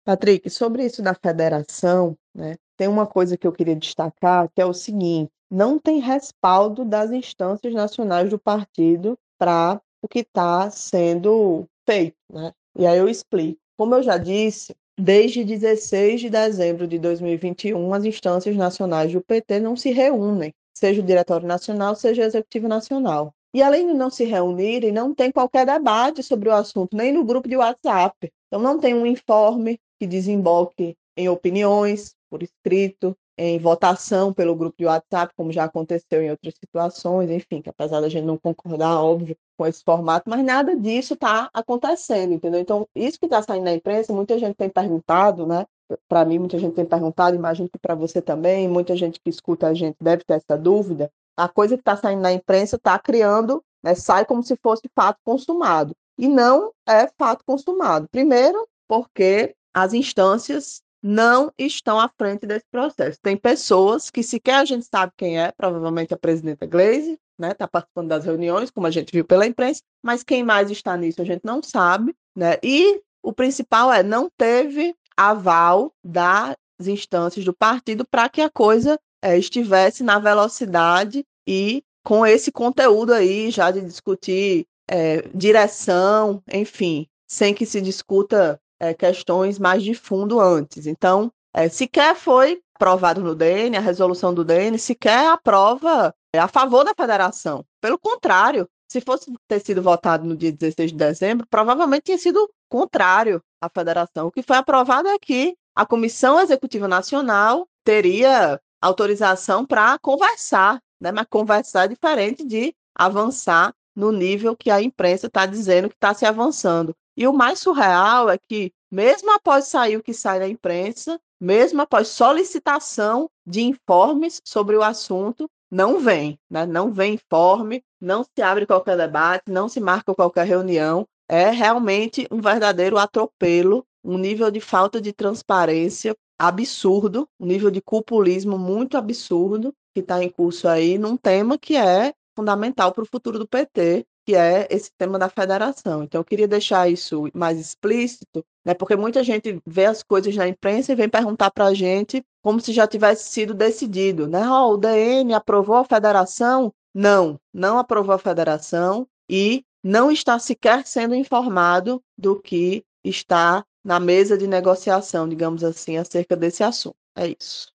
Patrick, 0.04 0.48
sobre 0.48 0.84
isso 0.84 1.02
da 1.02 1.14
federação, 1.14 2.16
né, 2.34 2.56
tem 2.76 2.88
uma 2.88 3.06
coisa 3.06 3.36
que 3.36 3.46
eu 3.46 3.52
queria 3.52 3.76
destacar, 3.76 4.48
que 4.54 4.60
é 4.60 4.64
o 4.64 4.72
seguinte: 4.72 5.30
não 5.50 5.78
tem 5.78 5.98
respaldo 5.98 6.84
das 6.84 7.10
instâncias 7.10 7.74
nacionais 7.74 8.30
do 8.30 8.38
partido 8.38 9.18
para 9.38 9.80
o 10.06 10.08
que 10.08 10.20
está 10.20 10.70
sendo 10.70 11.66
feito. 11.84 12.16
Né? 12.32 12.52
E 12.78 12.86
aí 12.86 12.98
eu 12.98 13.08
explico. 13.08 13.58
Como 13.76 13.94
eu 13.96 14.02
já 14.02 14.16
disse, 14.16 14.74
desde 14.98 15.44
16 15.44 16.20
de 16.20 16.30
dezembro 16.30 16.86
de 16.86 16.98
2021, 16.98 17.92
as 17.92 18.04
instâncias 18.04 18.56
nacionais 18.56 19.12
do 19.12 19.20
PT 19.20 19.60
não 19.60 19.76
se 19.76 19.90
reúnem, 19.90 20.54
seja 20.72 21.02
o 21.02 21.04
Diretório 21.04 21.46
Nacional, 21.46 21.96
seja 21.96 22.22
o 22.22 22.24
Executivo 22.24 22.68
Nacional. 22.68 23.34
E 23.52 23.62
além 23.62 23.88
de 23.88 23.94
não 23.94 24.10
se 24.10 24.24
reunirem, 24.24 24.92
não 24.92 25.14
tem 25.14 25.32
qualquer 25.32 25.66
debate 25.66 26.22
sobre 26.22 26.48
o 26.48 26.52
assunto, 26.52 26.96
nem 26.96 27.12
no 27.12 27.24
grupo 27.24 27.48
de 27.48 27.56
WhatsApp. 27.56 28.30
Então 28.46 28.62
não 28.62 28.78
tem 28.78 28.94
um 28.94 29.06
informe 29.06 29.78
que 29.98 30.06
desemboque 30.06 30.94
em 31.16 31.28
opiniões 31.28 32.14
por 32.30 32.42
escrito, 32.42 33.16
em 33.38 33.58
votação 33.58 34.32
pelo 34.32 34.54
grupo 34.54 34.76
de 34.78 34.86
WhatsApp, 34.86 35.32
como 35.36 35.52
já 35.52 35.64
aconteceu 35.64 36.22
em 36.22 36.30
outras 36.30 36.54
situações, 36.54 37.30
enfim, 37.30 37.60
que 37.60 37.68
apesar 37.68 38.00
da 38.00 38.08
gente 38.08 38.24
não 38.24 38.38
concordar, 38.38 39.02
óbvio, 39.02 39.36
com 39.58 39.66
esse 39.66 39.82
formato, 39.84 40.28
mas 40.28 40.44
nada 40.44 40.74
disso 40.74 41.14
está 41.14 41.50
acontecendo, 41.52 42.32
entendeu? 42.32 42.60
Então, 42.60 42.88
isso 42.94 43.18
que 43.18 43.26
está 43.26 43.42
saindo 43.42 43.64
na 43.64 43.74
imprensa, 43.74 44.12
muita 44.12 44.38
gente 44.38 44.56
tem 44.56 44.68
perguntado, 44.68 45.46
né? 45.46 45.66
Para 46.08 46.24
mim, 46.24 46.38
muita 46.38 46.58
gente 46.58 46.74
tem 46.74 46.84
perguntado, 46.84 47.36
imagino 47.36 47.68
que 47.68 47.78
para 47.78 47.94
você 47.94 48.22
também, 48.22 48.68
muita 48.68 48.96
gente 48.96 49.20
que 49.20 49.30
escuta 49.30 49.68
a 49.68 49.74
gente 49.74 49.96
deve 50.00 50.24
ter 50.24 50.34
essa 50.34 50.56
dúvida. 50.56 51.10
A 51.36 51.48
coisa 51.48 51.76
que 51.76 51.82
está 51.82 51.96
saindo 51.96 52.22
na 52.22 52.32
imprensa 52.32 52.76
está 52.76 52.98
criando, 52.98 53.62
né, 53.82 53.94
sai 53.94 54.24
como 54.24 54.42
se 54.42 54.56
fosse 54.56 54.82
fato 54.94 55.18
consumado. 55.24 55.94
E 56.18 56.26
não 56.26 56.72
é 56.88 57.06
fato 57.18 57.44
consumado. 57.46 58.08
Primeiro, 58.10 58.66
porque 58.88 59.54
as 59.74 59.92
instâncias 59.92 60.82
não 61.02 61.52
estão 61.58 62.00
à 62.00 62.10
frente 62.18 62.46
desse 62.46 62.66
processo. 62.70 63.18
Tem 63.22 63.36
pessoas 63.36 64.10
que 64.10 64.22
sequer 64.22 64.56
a 64.56 64.64
gente 64.64 64.86
sabe 64.86 65.12
quem 65.16 65.38
é, 65.38 65.52
provavelmente 65.52 66.12
a 66.12 66.18
presidenta 66.18 66.66
Glaze, 66.66 67.18
né, 67.38 67.52
está 67.52 67.68
participando 67.68 68.08
das 68.08 68.24
reuniões, 68.24 68.70
como 68.70 68.86
a 68.86 68.90
gente 68.90 69.12
viu 69.12 69.24
pela 69.24 69.46
imprensa, 69.46 69.82
mas 70.02 70.22
quem 70.22 70.42
mais 70.42 70.70
está 70.70 70.96
nisso 70.96 71.20
a 71.20 71.24
gente 71.24 71.44
não 71.44 71.62
sabe, 71.62 72.14
né? 72.34 72.56
E 72.62 73.00
o 73.22 73.32
principal 73.32 73.92
é 73.92 74.02
não 74.02 74.30
teve 74.36 74.94
aval 75.16 75.92
das 76.02 76.56
instâncias 76.86 77.44
do 77.44 77.54
partido 77.54 78.06
para 78.06 78.28
que 78.28 78.40
a 78.40 78.50
coisa 78.50 78.98
é, 79.22 79.36
estivesse 79.38 80.02
na 80.02 80.18
velocidade 80.18 81.24
e 81.46 81.82
com 82.04 82.24
esse 82.24 82.52
conteúdo 82.52 83.12
aí 83.12 83.50
já 83.50 83.70
de 83.70 83.80
discutir 83.80 84.66
é, 84.88 85.22
direção, 85.34 86.42
enfim, 86.52 87.08
sem 87.26 87.52
que 87.52 87.66
se 87.66 87.80
discuta 87.80 88.60
é, 88.80 88.94
questões 88.94 89.58
mais 89.58 89.82
de 89.82 89.94
fundo 89.94 90.40
antes. 90.40 90.86
Então, 90.86 91.32
é, 91.54 91.68
sequer 91.68 92.14
foi 92.14 92.60
aprovado 92.74 93.22
no 93.22 93.34
DN, 93.34 93.76
a 93.76 93.80
resolução 93.80 94.34
do 94.34 94.44
DN 94.44 94.78
sequer 94.78 95.28
aprova 95.28 96.14
é, 96.32 96.38
a 96.38 96.48
favor 96.48 96.84
da 96.84 96.94
federação. 96.94 97.64
Pelo 97.80 97.98
contrário, 97.98 98.68
se 98.88 99.00
fosse 99.00 99.32
ter 99.48 99.60
sido 99.60 99.82
votado 99.82 100.24
no 100.24 100.36
dia 100.36 100.52
16 100.52 100.92
de 100.92 100.96
dezembro, 100.96 101.46
provavelmente 101.48 102.04
tinha 102.04 102.18
sido 102.18 102.48
contrário 102.68 103.42
à 103.60 103.68
federação. 103.68 104.26
O 104.26 104.30
que 104.30 104.42
foi 104.42 104.56
aprovado 104.56 105.08
é 105.08 105.18
que 105.18 105.56
a 105.74 105.84
Comissão 105.84 106.40
Executiva 106.40 106.86
Nacional 106.86 107.66
teria 107.84 108.60
autorização 108.80 109.64
para 109.66 109.98
conversar, 109.98 110.80
né? 111.00 111.10
mas 111.10 111.26
conversar 111.28 111.84
é 111.84 111.88
diferente 111.88 112.44
de 112.44 112.74
avançar 112.94 113.74
no 113.96 114.12
nível 114.12 114.54
que 114.54 114.70
a 114.70 114.82
imprensa 114.82 115.26
está 115.26 115.46
dizendo 115.46 115.88
que 115.88 115.94
está 115.94 116.12
se 116.12 116.26
avançando. 116.26 116.94
E 117.16 117.26
o 117.26 117.32
mais 117.32 117.58
surreal 117.58 118.28
é 118.28 118.36
que, 118.36 118.70
mesmo 118.92 119.32
após 119.32 119.66
sair 119.66 119.96
o 119.96 120.02
que 120.02 120.12
sai 120.12 120.38
na 120.38 120.46
imprensa, 120.46 121.18
mesmo 121.40 121.80
após 121.80 122.08
solicitação 122.08 123.30
de 123.46 123.62
informes 123.62 124.40
sobre 124.44 124.76
o 124.76 124.82
assunto, 124.82 125.48
não 125.70 125.98
vem, 125.98 126.38
né? 126.50 126.66
não 126.66 126.92
vem 126.92 127.14
informe, 127.14 127.82
não 128.00 128.22
se 128.22 128.42
abre 128.42 128.66
qualquer 128.66 128.96
debate, 128.96 129.50
não 129.50 129.68
se 129.68 129.80
marca 129.80 130.14
qualquer 130.14 130.46
reunião. 130.46 131.06
é 131.28 131.50
realmente 131.50 132.26
um 132.30 132.40
verdadeiro 132.40 132.98
atropelo, 132.98 133.84
um 134.04 134.16
nível 134.16 134.48
de 134.50 134.60
falta 134.60 135.00
de 135.00 135.12
transparência 135.12 136.14
absurdo, 136.38 137.28
um 137.40 137.46
nível 137.46 137.70
de 137.70 137.80
cupulismo 137.80 138.58
muito 138.58 138.96
absurdo 138.96 139.74
que 139.92 140.00
está 140.00 140.22
em 140.22 140.28
curso 140.28 140.68
aí 140.68 140.98
num 140.98 141.16
tema 141.16 141.58
que 141.58 141.74
é 141.76 142.12
fundamental 142.36 142.92
para 142.92 143.02
o 143.02 143.06
futuro 143.06 143.38
do 143.38 143.48
PT, 143.48 144.06
que 144.26 144.34
é 144.34 144.66
esse 144.70 144.90
tema 144.98 145.18
da 145.18 145.28
federação. 145.28 146.02
Então, 146.02 146.20
eu 146.20 146.24
queria 146.24 146.46
deixar 146.46 146.90
isso 146.90 147.30
mais 147.32 147.58
explícito, 147.58 148.44
né, 148.64 148.74
porque 148.74 148.96
muita 148.96 149.24
gente 149.24 149.60
vê 149.64 149.86
as 149.86 150.02
coisas 150.02 150.34
na 150.36 150.46
imprensa 150.46 150.92
e 150.92 150.96
vem 150.96 151.08
perguntar 151.08 151.50
para 151.50 151.66
a 151.66 151.74
gente 151.74 152.22
como 152.42 152.60
se 152.60 152.72
já 152.72 152.86
tivesse 152.86 153.30
sido 153.30 153.54
decidido. 153.54 154.28
Né? 154.28 154.48
Oh, 154.48 154.74
o 154.74 154.76
DN 154.76 155.32
aprovou 155.32 155.76
a 155.76 155.84
federação? 155.84 156.72
Não, 156.94 157.40
não 157.52 157.78
aprovou 157.78 158.14
a 158.14 158.18
federação 158.18 159.06
e 159.30 159.64
não 159.82 160.10
está 160.10 160.38
sequer 160.38 160.86
sendo 160.86 161.14
informado 161.14 162.02
do 162.18 162.40
que 162.40 162.84
está 163.04 163.64
na 163.84 164.00
mesa 164.00 164.36
de 164.36 164.48
negociação, 164.48 165.28
digamos 165.28 165.62
assim, 165.62 165.96
acerca 165.96 166.34
desse 166.36 166.64
assunto. 166.64 166.96
É 167.14 167.28
isso. 167.28 167.72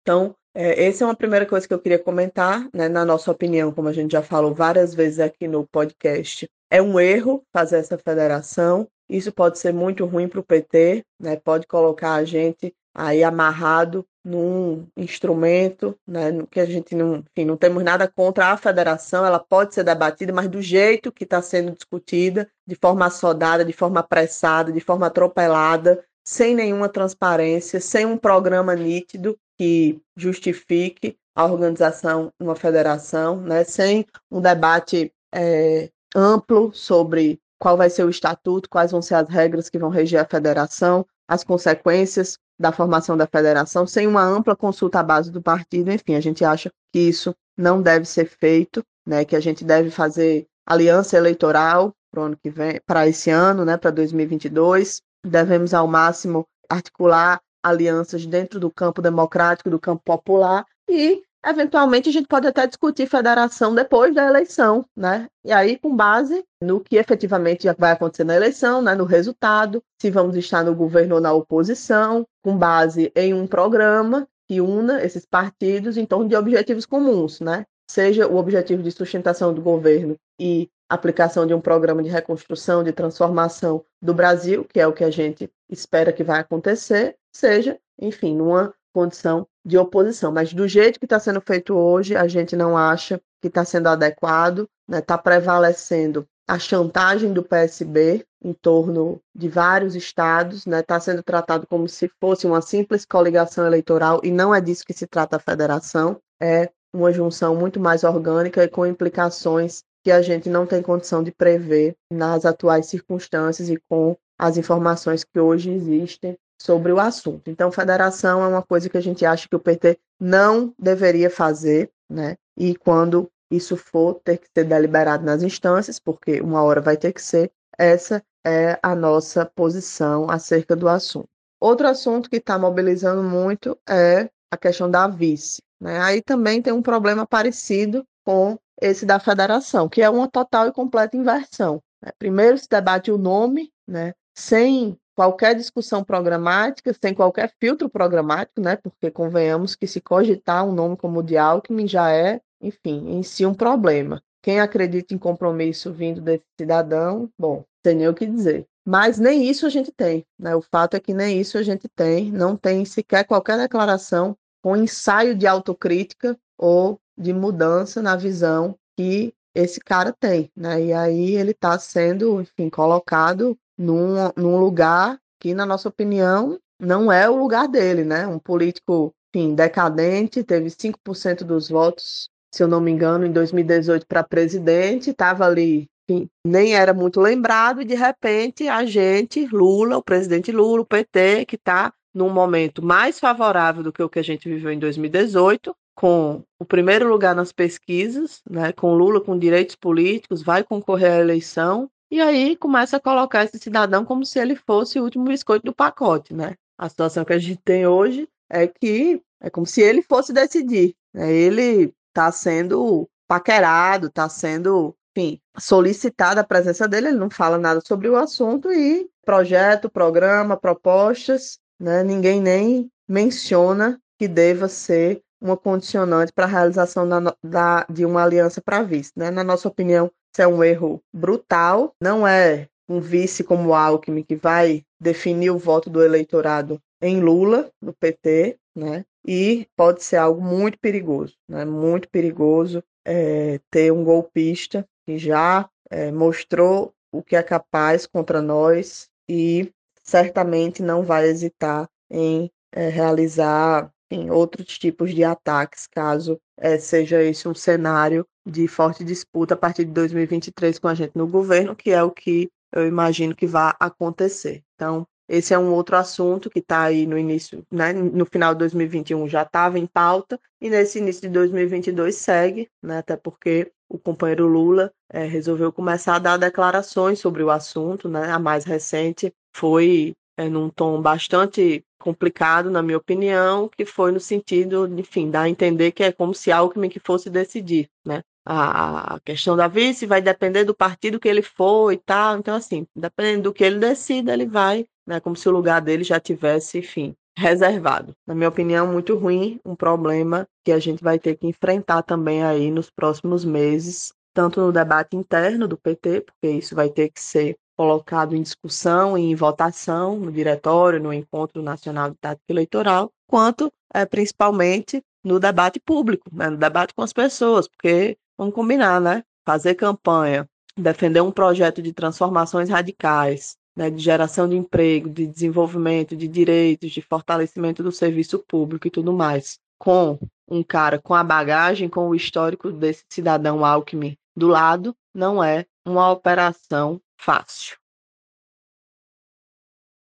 Então, 0.00 0.34
é, 0.56 0.86
essa 0.86 1.04
é 1.04 1.06
uma 1.06 1.14
primeira 1.14 1.44
coisa 1.44 1.68
que 1.68 1.74
eu 1.74 1.78
queria 1.78 1.98
comentar, 1.98 2.66
né? 2.72 2.88
Na 2.88 3.04
nossa 3.04 3.30
opinião, 3.30 3.70
como 3.70 3.88
a 3.88 3.92
gente 3.92 4.12
já 4.12 4.22
falou 4.22 4.54
várias 4.54 4.94
vezes 4.94 5.20
aqui 5.20 5.46
no 5.46 5.66
podcast, 5.66 6.48
é 6.70 6.80
um 6.80 6.98
erro 6.98 7.42
fazer 7.52 7.76
essa 7.76 7.98
federação. 7.98 8.88
Isso 9.08 9.30
pode 9.30 9.58
ser 9.58 9.72
muito 9.72 10.06
ruim 10.06 10.26
para 10.28 10.40
o 10.40 10.44
PT, 10.44 11.04
né? 11.20 11.36
Pode 11.36 11.66
colocar 11.66 12.14
a 12.14 12.24
gente 12.24 12.74
aí 12.94 13.22
amarrado 13.22 14.06
num 14.24 14.88
instrumento, 14.96 15.96
né, 16.04 16.32
que 16.50 16.58
a 16.58 16.64
gente 16.64 16.96
não, 16.96 17.16
enfim, 17.18 17.44
não 17.44 17.56
temos 17.56 17.84
nada 17.84 18.08
contra 18.08 18.46
a 18.46 18.56
federação, 18.56 19.24
ela 19.24 19.38
pode 19.38 19.74
ser 19.74 19.84
debatida, 19.84 20.32
mas 20.32 20.48
do 20.48 20.60
jeito 20.60 21.12
que 21.12 21.22
está 21.22 21.40
sendo 21.40 21.72
discutida, 21.72 22.48
de 22.66 22.74
forma 22.74 23.06
assodada, 23.06 23.64
de 23.64 23.72
forma 23.72 24.00
apressada, 24.00 24.72
de 24.72 24.80
forma 24.80 25.06
atropelada, 25.06 26.02
sem 26.24 26.56
nenhuma 26.56 26.88
transparência, 26.88 27.80
sem 27.80 28.04
um 28.04 28.16
programa 28.16 28.74
nítido 28.74 29.38
que 29.58 30.00
justifique 30.16 31.16
a 31.34 31.44
organização 31.44 32.32
de 32.40 32.46
uma 32.46 32.56
federação, 32.56 33.40
né, 33.40 33.64
sem 33.64 34.06
um 34.30 34.40
debate 34.40 35.12
é, 35.34 35.90
amplo 36.14 36.72
sobre 36.72 37.38
qual 37.58 37.76
vai 37.76 37.90
ser 37.90 38.04
o 38.04 38.10
estatuto, 38.10 38.68
quais 38.68 38.90
vão 38.90 39.02
ser 39.02 39.14
as 39.14 39.28
regras 39.28 39.68
que 39.68 39.78
vão 39.78 39.90
reger 39.90 40.20
a 40.20 40.26
federação, 40.26 41.06
as 41.28 41.44
consequências 41.44 42.38
da 42.58 42.72
formação 42.72 43.16
da 43.16 43.26
federação, 43.26 43.86
sem 43.86 44.06
uma 44.06 44.22
ampla 44.22 44.56
consulta 44.56 45.00
à 45.00 45.02
base 45.02 45.30
do 45.30 45.42
partido. 45.42 45.90
Enfim, 45.90 46.14
a 46.14 46.20
gente 46.20 46.44
acha 46.44 46.70
que 46.92 47.00
isso 47.00 47.34
não 47.56 47.82
deve 47.82 48.06
ser 48.06 48.26
feito, 48.26 48.82
né, 49.06 49.24
que 49.24 49.36
a 49.36 49.40
gente 49.40 49.64
deve 49.64 49.90
fazer 49.90 50.46
aliança 50.66 51.16
eleitoral 51.16 51.92
para 52.10 52.22
ano 52.22 52.36
que 52.36 52.50
vem, 52.50 52.80
para 52.86 53.06
esse 53.06 53.30
ano, 53.30 53.64
né, 53.64 53.76
para 53.76 53.90
2022. 53.90 55.02
Devemos 55.24 55.74
ao 55.74 55.86
máximo 55.86 56.46
articular 56.68 57.40
alianças 57.62 58.26
dentro 58.26 58.60
do 58.60 58.70
campo 58.70 59.02
democrático, 59.02 59.70
do 59.70 59.78
campo 59.78 60.02
popular 60.04 60.64
e 60.88 61.22
eventualmente 61.44 62.08
a 62.08 62.12
gente 62.12 62.26
pode 62.26 62.46
até 62.46 62.66
discutir 62.66 63.06
federação 63.06 63.74
depois 63.74 64.14
da 64.14 64.26
eleição, 64.26 64.84
né? 64.96 65.28
E 65.44 65.52
aí 65.52 65.78
com 65.78 65.94
base 65.94 66.44
no 66.62 66.80
que 66.80 66.96
efetivamente 66.96 67.68
vai 67.78 67.92
acontecer 67.92 68.24
na 68.24 68.34
eleição, 68.34 68.82
né, 68.82 68.94
no 68.94 69.04
resultado, 69.04 69.82
se 70.00 70.10
vamos 70.10 70.36
estar 70.36 70.64
no 70.64 70.74
governo 70.74 71.16
ou 71.16 71.20
na 71.20 71.32
oposição, 71.32 72.26
com 72.42 72.56
base 72.56 73.12
em 73.14 73.32
um 73.32 73.46
programa 73.46 74.26
que 74.48 74.60
una 74.60 75.04
esses 75.04 75.24
partidos 75.24 75.96
em 75.96 76.06
torno 76.06 76.28
de 76.28 76.36
objetivos 76.36 76.86
comuns, 76.86 77.40
né? 77.40 77.64
Seja 77.88 78.26
o 78.26 78.36
objetivo 78.36 78.82
de 78.82 78.90
sustentação 78.90 79.54
do 79.54 79.62
governo 79.62 80.16
e 80.40 80.68
aplicação 80.88 81.46
de 81.46 81.54
um 81.54 81.60
programa 81.60 82.02
de 82.02 82.08
reconstrução, 82.08 82.82
de 82.82 82.92
transformação 82.92 83.84
do 84.00 84.14
Brasil, 84.14 84.64
que 84.64 84.80
é 84.80 84.86
o 84.86 84.92
que 84.92 85.04
a 85.04 85.10
gente 85.10 85.50
espera 85.68 86.12
que 86.12 86.22
vai 86.22 86.40
acontecer, 86.40 87.16
seja, 87.36 87.78
enfim, 88.00 88.34
numa 88.36 88.74
condição 88.92 89.46
de 89.64 89.76
oposição. 89.76 90.32
Mas 90.32 90.54
do 90.54 90.66
jeito 90.66 90.98
que 90.98 91.06
está 91.06 91.20
sendo 91.20 91.40
feito 91.40 91.74
hoje, 91.74 92.16
a 92.16 92.26
gente 92.26 92.56
não 92.56 92.76
acha 92.76 93.20
que 93.42 93.48
está 93.48 93.64
sendo 93.64 93.88
adequado, 93.88 94.60
está 94.60 94.68
né? 94.88 95.00
Tá 95.00 95.18
prevalecendo 95.18 96.26
a 96.48 96.58
chantagem 96.58 97.32
do 97.32 97.42
PSB 97.42 98.24
em 98.42 98.52
torno 98.52 99.20
de 99.34 99.48
vários 99.48 99.94
estados, 99.94 100.58
está 100.60 100.70
né? 100.70 100.82
Tá 100.82 101.00
sendo 101.00 101.22
tratado 101.22 101.66
como 101.66 101.88
se 101.88 102.10
fosse 102.20 102.46
uma 102.46 102.62
simples 102.62 103.04
coligação 103.04 103.66
eleitoral 103.66 104.20
e 104.22 104.30
não 104.30 104.54
é 104.54 104.60
disso 104.60 104.84
que 104.86 104.94
se 104.94 105.06
trata 105.06 105.36
a 105.36 105.40
federação, 105.40 106.20
é 106.40 106.70
uma 106.94 107.12
junção 107.12 107.54
muito 107.54 107.78
mais 107.78 108.04
orgânica 108.04 108.64
e 108.64 108.68
com 108.68 108.86
implicações 108.86 109.82
que 110.02 110.10
a 110.10 110.22
gente 110.22 110.48
não 110.48 110.66
tem 110.66 110.80
condição 110.80 111.22
de 111.22 111.32
prever 111.32 111.96
nas 112.10 112.46
atuais 112.46 112.86
circunstâncias 112.86 113.68
e 113.68 113.76
com 113.90 114.16
as 114.38 114.56
informações 114.56 115.24
que 115.24 115.40
hoje 115.40 115.70
existem 115.70 116.38
sobre 116.60 116.92
o 116.92 117.00
assunto. 117.00 117.50
Então, 117.50 117.70
federação 117.70 118.42
é 118.42 118.48
uma 118.48 118.62
coisa 118.62 118.88
que 118.88 118.96
a 118.96 119.02
gente 119.02 119.24
acha 119.24 119.48
que 119.48 119.56
o 119.56 119.60
PT 119.60 119.98
não 120.20 120.74
deveria 120.78 121.30
fazer, 121.30 121.90
né? 122.08 122.36
E 122.56 122.74
quando 122.74 123.30
isso 123.50 123.76
for 123.76 124.20
ter 124.24 124.38
que 124.38 124.48
ser 124.54 124.64
deliberado 124.64 125.24
nas 125.24 125.42
instâncias, 125.42 125.98
porque 125.98 126.40
uma 126.40 126.62
hora 126.62 126.80
vai 126.80 126.96
ter 126.96 127.12
que 127.12 127.22
ser, 127.22 127.50
essa 127.78 128.22
é 128.44 128.78
a 128.82 128.94
nossa 128.94 129.44
posição 129.44 130.30
acerca 130.30 130.74
do 130.74 130.88
assunto. 130.88 131.28
Outro 131.60 131.86
assunto 131.86 132.28
que 132.28 132.36
está 132.36 132.58
mobilizando 132.58 133.22
muito 133.22 133.78
é 133.88 134.28
a 134.50 134.56
questão 134.56 134.90
da 134.90 135.06
vice. 135.08 135.62
Né? 135.80 135.98
Aí 136.00 136.22
também 136.22 136.62
tem 136.62 136.72
um 136.72 136.82
problema 136.82 137.26
parecido 137.26 138.04
com 138.24 138.58
esse 138.80 139.06
da 139.06 139.18
federação, 139.18 139.88
que 139.88 140.02
é 140.02 140.10
uma 140.10 140.28
total 140.28 140.68
e 140.68 140.72
completa 140.72 141.16
inversão. 141.16 141.80
Né? 142.02 142.10
Primeiro 142.18 142.58
se 142.58 142.68
debate 142.68 143.10
o 143.10 143.18
nome, 143.18 143.70
né? 143.86 144.12
sem 144.36 144.98
qualquer 145.16 145.54
discussão 145.54 146.04
programática, 146.04 146.92
sem 146.92 147.14
qualquer 147.14 147.50
filtro 147.58 147.88
programático, 147.88 148.60
né? 148.60 148.76
Porque 148.76 149.10
convenhamos 149.10 149.74
que 149.74 149.86
se 149.86 150.00
cogitar 150.00 150.64
um 150.64 150.72
nome 150.72 150.96
como 150.96 151.20
o 151.20 151.22
de 151.22 151.38
Alckmin 151.38 151.88
já 151.88 152.12
é, 152.12 152.40
enfim, 152.60 153.16
em 153.16 153.22
si 153.22 153.46
um 153.46 153.54
problema. 153.54 154.22
Quem 154.42 154.60
acredita 154.60 155.14
em 155.14 155.18
compromisso 155.18 155.92
vindo 155.92 156.20
desse 156.20 156.44
cidadão, 156.60 157.28
bom, 157.38 157.64
tem 157.82 157.96
nem 157.96 158.08
o 158.08 158.14
que 158.14 158.26
dizer. 158.26 158.66
Mas 158.86 159.18
nem 159.18 159.48
isso 159.48 159.66
a 159.66 159.68
gente 159.70 159.90
tem, 159.90 160.24
né? 160.38 160.54
O 160.54 160.62
fato 160.62 160.94
é 160.94 161.00
que 161.00 161.14
nem 161.14 161.40
isso 161.40 161.58
a 161.58 161.62
gente 161.62 161.88
tem, 161.88 162.30
não 162.30 162.56
tem 162.56 162.84
sequer 162.84 163.24
qualquer 163.24 163.58
declaração 163.58 164.36
com 164.62 164.76
ensaio 164.76 165.34
de 165.34 165.46
autocrítica 165.46 166.38
ou 166.58 167.00
de 167.18 167.32
mudança 167.32 168.02
na 168.02 168.14
visão 168.14 168.76
que 168.96 169.32
esse 169.54 169.80
cara 169.80 170.12
tem, 170.12 170.50
né? 170.54 170.84
E 170.84 170.92
aí 170.92 171.34
ele 171.34 171.52
está 171.52 171.78
sendo, 171.78 172.40
enfim, 172.40 172.68
colocado 172.68 173.58
num, 173.78 174.14
num 174.36 174.58
lugar 174.58 175.18
que, 175.40 175.54
na 175.54 175.66
nossa 175.66 175.88
opinião, 175.88 176.58
não 176.80 177.10
é 177.10 177.28
o 177.28 177.36
lugar 177.36 177.68
dele, 177.68 178.04
né? 178.04 178.26
Um 178.26 178.38
político, 178.38 179.14
enfim, 179.34 179.54
decadente, 179.54 180.42
teve 180.42 180.70
5% 180.70 181.44
dos 181.44 181.68
votos, 181.68 182.28
se 182.52 182.62
eu 182.62 182.68
não 182.68 182.80
me 182.80 182.90
engano, 182.90 183.26
em 183.26 183.32
2018 183.32 184.06
para 184.06 184.22
presidente, 184.22 185.10
estava 185.10 185.46
ali, 185.46 185.86
enfim, 186.08 186.28
nem 186.46 186.74
era 186.74 186.94
muito 186.94 187.20
lembrado, 187.20 187.82
e 187.82 187.84
de 187.84 187.94
repente 187.94 188.68
a 188.68 188.84
gente, 188.84 189.46
Lula, 189.46 189.98
o 189.98 190.02
presidente 190.02 190.52
Lula, 190.52 190.82
o 190.82 190.86
PT, 190.86 191.44
que 191.46 191.56
está 191.56 191.92
num 192.14 192.30
momento 192.30 192.82
mais 192.82 193.20
favorável 193.20 193.82
do 193.82 193.92
que 193.92 194.02
o 194.02 194.08
que 194.08 194.18
a 194.18 194.24
gente 194.24 194.48
viveu 194.48 194.72
em 194.72 194.78
2018, 194.78 195.74
com 195.94 196.42
o 196.58 196.64
primeiro 196.64 197.08
lugar 197.08 197.34
nas 197.34 197.52
pesquisas, 197.52 198.42
né, 198.48 198.72
com 198.72 198.94
Lula 198.94 199.20
com 199.20 199.38
direitos 199.38 199.76
políticos, 199.76 200.42
vai 200.42 200.62
concorrer 200.62 201.12
à 201.12 201.20
eleição, 201.20 201.90
e 202.10 202.20
aí 202.20 202.56
começa 202.56 202.96
a 202.96 203.00
colocar 203.00 203.44
esse 203.44 203.58
cidadão 203.58 204.04
como 204.04 204.24
se 204.24 204.38
ele 204.38 204.54
fosse 204.56 204.98
o 204.98 205.04
último 205.04 205.24
biscoito 205.24 205.66
do 205.66 205.74
pacote, 205.74 206.32
né? 206.32 206.54
A 206.78 206.88
situação 206.88 207.24
que 207.24 207.32
a 207.32 207.38
gente 207.38 207.60
tem 207.64 207.86
hoje 207.86 208.28
é 208.50 208.66
que 208.66 209.20
é 209.40 209.50
como 209.50 209.66
se 209.66 209.80
ele 209.80 210.02
fosse 210.02 210.32
decidir. 210.32 210.94
Né? 211.12 211.32
Ele 211.32 211.92
está 212.08 212.30
sendo 212.30 213.08
paquerado, 213.26 214.06
está 214.06 214.28
sendo, 214.28 214.94
enfim, 215.16 215.40
solicitada 215.58 216.40
a 216.40 216.46
presença 216.46 216.86
dele, 216.86 217.08
ele 217.08 217.18
não 217.18 217.30
fala 217.30 217.58
nada 217.58 217.80
sobre 217.84 218.08
o 218.08 218.16
assunto 218.16 218.72
e 218.72 219.08
projeto, 219.24 219.90
programa, 219.90 220.56
propostas, 220.56 221.58
né? 221.78 222.02
Ninguém 222.02 222.40
nem 222.40 222.90
menciona 223.08 224.00
que 224.18 224.28
deva 224.28 224.68
ser 224.68 225.22
uma 225.40 225.56
condicionante 225.56 226.32
para 226.32 226.44
a 226.44 226.48
realização 226.48 227.08
da, 227.08 227.34
da, 227.42 227.86
de 227.90 228.04
uma 228.04 228.22
aliança 228.22 228.60
para 228.60 228.82
vice. 228.82 229.12
Né? 229.14 229.30
Na 229.30 229.44
nossa 229.44 229.68
opinião, 229.68 230.10
isso 230.36 230.42
é 230.42 230.46
um 230.46 230.62
erro 230.62 231.02
brutal, 231.10 231.94
não 231.98 232.28
é 232.28 232.68
um 232.86 233.00
vice 233.00 233.42
como 233.42 233.72
Alckmin 233.72 234.22
que 234.22 234.36
vai 234.36 234.84
definir 235.00 235.48
o 235.48 235.56
voto 235.56 235.88
do 235.88 236.04
eleitorado 236.04 236.78
em 237.00 237.20
Lula, 237.20 237.70
no 237.80 237.94
PT, 237.94 238.58
né? 238.76 239.06
E 239.26 239.66
pode 239.74 240.04
ser 240.04 240.16
algo 240.16 240.42
muito 240.42 240.78
perigoso, 240.78 241.34
né? 241.48 241.64
Muito 241.64 242.10
perigoso 242.10 242.84
é, 243.06 243.58
ter 243.70 243.90
um 243.90 244.04
golpista 244.04 244.86
que 245.06 245.16
já 245.16 245.70
é, 245.90 246.12
mostrou 246.12 246.92
o 247.10 247.22
que 247.22 247.34
é 247.34 247.42
capaz 247.42 248.06
contra 248.06 248.42
nós 248.42 249.08
e 249.26 249.72
certamente 250.04 250.82
não 250.82 251.02
vai 251.02 251.28
hesitar 251.28 251.88
em 252.10 252.50
é, 252.74 252.88
realizar 252.90 253.90
em 254.10 254.30
outros 254.30 254.78
tipos 254.78 255.14
de 255.14 255.24
ataques, 255.24 255.86
caso 255.86 256.38
é, 256.56 256.78
seja 256.78 257.22
esse 257.22 257.48
um 257.48 257.54
cenário 257.54 258.26
de 258.46 258.68
forte 258.68 259.04
disputa 259.04 259.54
a 259.54 259.56
partir 259.56 259.84
de 259.84 259.92
2023 259.92 260.78
com 260.78 260.88
a 260.88 260.94
gente 260.94 261.12
no 261.16 261.26
governo, 261.26 261.74
que 261.74 261.90
é 261.90 262.02
o 262.02 262.10
que 262.10 262.48
eu 262.72 262.86
imagino 262.86 263.34
que 263.34 263.46
vai 263.46 263.72
acontecer. 263.80 264.62
Então, 264.74 265.06
esse 265.28 265.52
é 265.52 265.58
um 265.58 265.72
outro 265.72 265.96
assunto 265.96 266.48
que 266.48 266.60
está 266.60 266.82
aí 266.82 267.06
no 267.06 267.18
início, 267.18 267.64
né, 267.70 267.92
no 267.92 268.24
final 268.24 268.54
de 268.54 268.60
2021 268.60 269.28
já 269.28 269.42
estava 269.42 269.78
em 269.78 269.86
pauta 269.86 270.38
e 270.60 270.70
nesse 270.70 270.98
início 270.98 271.22
de 271.22 271.28
2022 271.30 272.14
segue, 272.14 272.68
né, 272.80 272.98
até 272.98 273.16
porque 273.16 273.72
o 273.88 273.98
companheiro 273.98 274.46
Lula 274.46 274.92
é, 275.12 275.24
resolveu 275.24 275.72
começar 275.72 276.16
a 276.16 276.20
dar 276.20 276.36
declarações 276.36 277.18
sobre 277.18 277.42
o 277.42 277.50
assunto, 277.50 278.08
né, 278.08 278.30
a 278.30 278.38
mais 278.38 278.64
recente 278.64 279.32
foi 279.54 280.14
é, 280.36 280.48
num 280.48 280.68
tom 280.68 281.00
bastante 281.00 281.84
complicado, 281.98 282.70
na 282.70 282.82
minha 282.82 282.98
opinião, 282.98 283.68
que 283.68 283.84
foi 283.84 284.12
no 284.12 284.20
sentido, 284.20 284.86
enfim, 284.98 285.30
dar 285.30 285.42
a 285.42 285.48
entender 285.48 285.92
que 285.92 286.02
é 286.02 286.12
como 286.12 286.34
se 286.34 286.52
Alckmin 286.52 286.88
que 286.88 287.00
fosse 287.00 287.30
decidir, 287.30 287.88
né? 288.06 288.22
A 288.48 289.18
questão 289.24 289.56
da 289.56 289.66
vice 289.66 290.06
vai 290.06 290.22
depender 290.22 290.62
do 290.62 290.72
partido 290.72 291.18
que 291.18 291.28
ele 291.28 291.42
for 291.42 291.90
e 291.90 291.96
tal. 291.96 292.38
Então, 292.38 292.54
assim, 292.54 292.86
dependendo 292.94 293.44
do 293.44 293.52
que 293.52 293.64
ele 293.64 293.80
decida, 293.80 294.32
ele 294.32 294.46
vai, 294.46 294.86
né? 295.04 295.18
Como 295.18 295.34
se 295.34 295.48
o 295.48 295.52
lugar 295.52 295.80
dele 295.80 296.04
já 296.04 296.20
tivesse, 296.20 296.78
enfim, 296.78 297.16
reservado. 297.36 298.12
Na 298.24 298.36
minha 298.36 298.48
opinião, 298.48 298.86
muito 298.86 299.16
ruim, 299.16 299.58
um 299.64 299.74
problema 299.74 300.46
que 300.64 300.70
a 300.70 300.78
gente 300.78 301.02
vai 301.02 301.18
ter 301.18 301.36
que 301.36 301.46
enfrentar 301.48 302.02
também 302.02 302.44
aí 302.44 302.70
nos 302.70 302.88
próximos 302.88 303.44
meses, 303.44 304.12
tanto 304.32 304.60
no 304.60 304.70
debate 304.70 305.16
interno 305.16 305.66
do 305.66 305.76
PT, 305.76 306.20
porque 306.20 306.48
isso 306.48 306.74
vai 306.76 306.88
ter 306.88 307.10
que 307.10 307.20
ser 307.20 307.56
colocado 307.76 308.34
em 308.34 308.42
discussão 308.42 309.16
e 309.16 309.22
em 309.22 309.34
votação 309.34 310.18
no 310.18 310.32
diretório, 310.32 311.00
no 311.00 311.12
Encontro 311.12 311.62
Nacional 311.62 312.10
de 312.10 312.16
Tática 312.16 312.44
Eleitoral, 312.48 313.12
quanto 313.26 313.72
é, 313.92 314.04
principalmente 314.06 315.02
no 315.22 315.38
debate 315.38 315.78
público, 315.80 316.30
né, 316.32 316.48
no 316.48 316.56
debate 316.56 316.94
com 316.94 317.02
as 317.02 317.12
pessoas, 317.12 317.68
porque 317.68 318.16
vamos 318.38 318.54
combinar, 318.54 319.00
né? 319.00 319.22
Fazer 319.44 319.74
campanha, 319.74 320.48
defender 320.76 321.20
um 321.20 321.32
projeto 321.32 321.82
de 321.82 321.92
transformações 321.92 322.68
radicais, 322.68 323.56
né, 323.76 323.90
de 323.90 324.02
geração 324.02 324.48
de 324.48 324.56
emprego, 324.56 325.08
de 325.10 325.26
desenvolvimento 325.26 326.16
de 326.16 326.26
direitos, 326.26 326.90
de 326.90 327.02
fortalecimento 327.02 327.82
do 327.82 327.92
serviço 327.92 328.38
público 328.38 328.86
e 328.86 328.90
tudo 328.90 329.12
mais, 329.12 329.58
com 329.78 330.18
um 330.48 330.62
cara 330.62 330.98
com 330.98 331.14
a 331.14 331.22
bagagem, 331.22 331.88
com 331.88 332.08
o 332.08 332.14
histórico 332.14 332.72
desse 332.72 333.04
cidadão 333.10 333.64
Alckmin 333.64 334.16
do 334.36 334.48
lado, 334.48 334.94
não 335.14 335.42
é 335.42 335.66
uma 335.84 336.10
operação 336.10 337.00
fácil. 337.16 337.76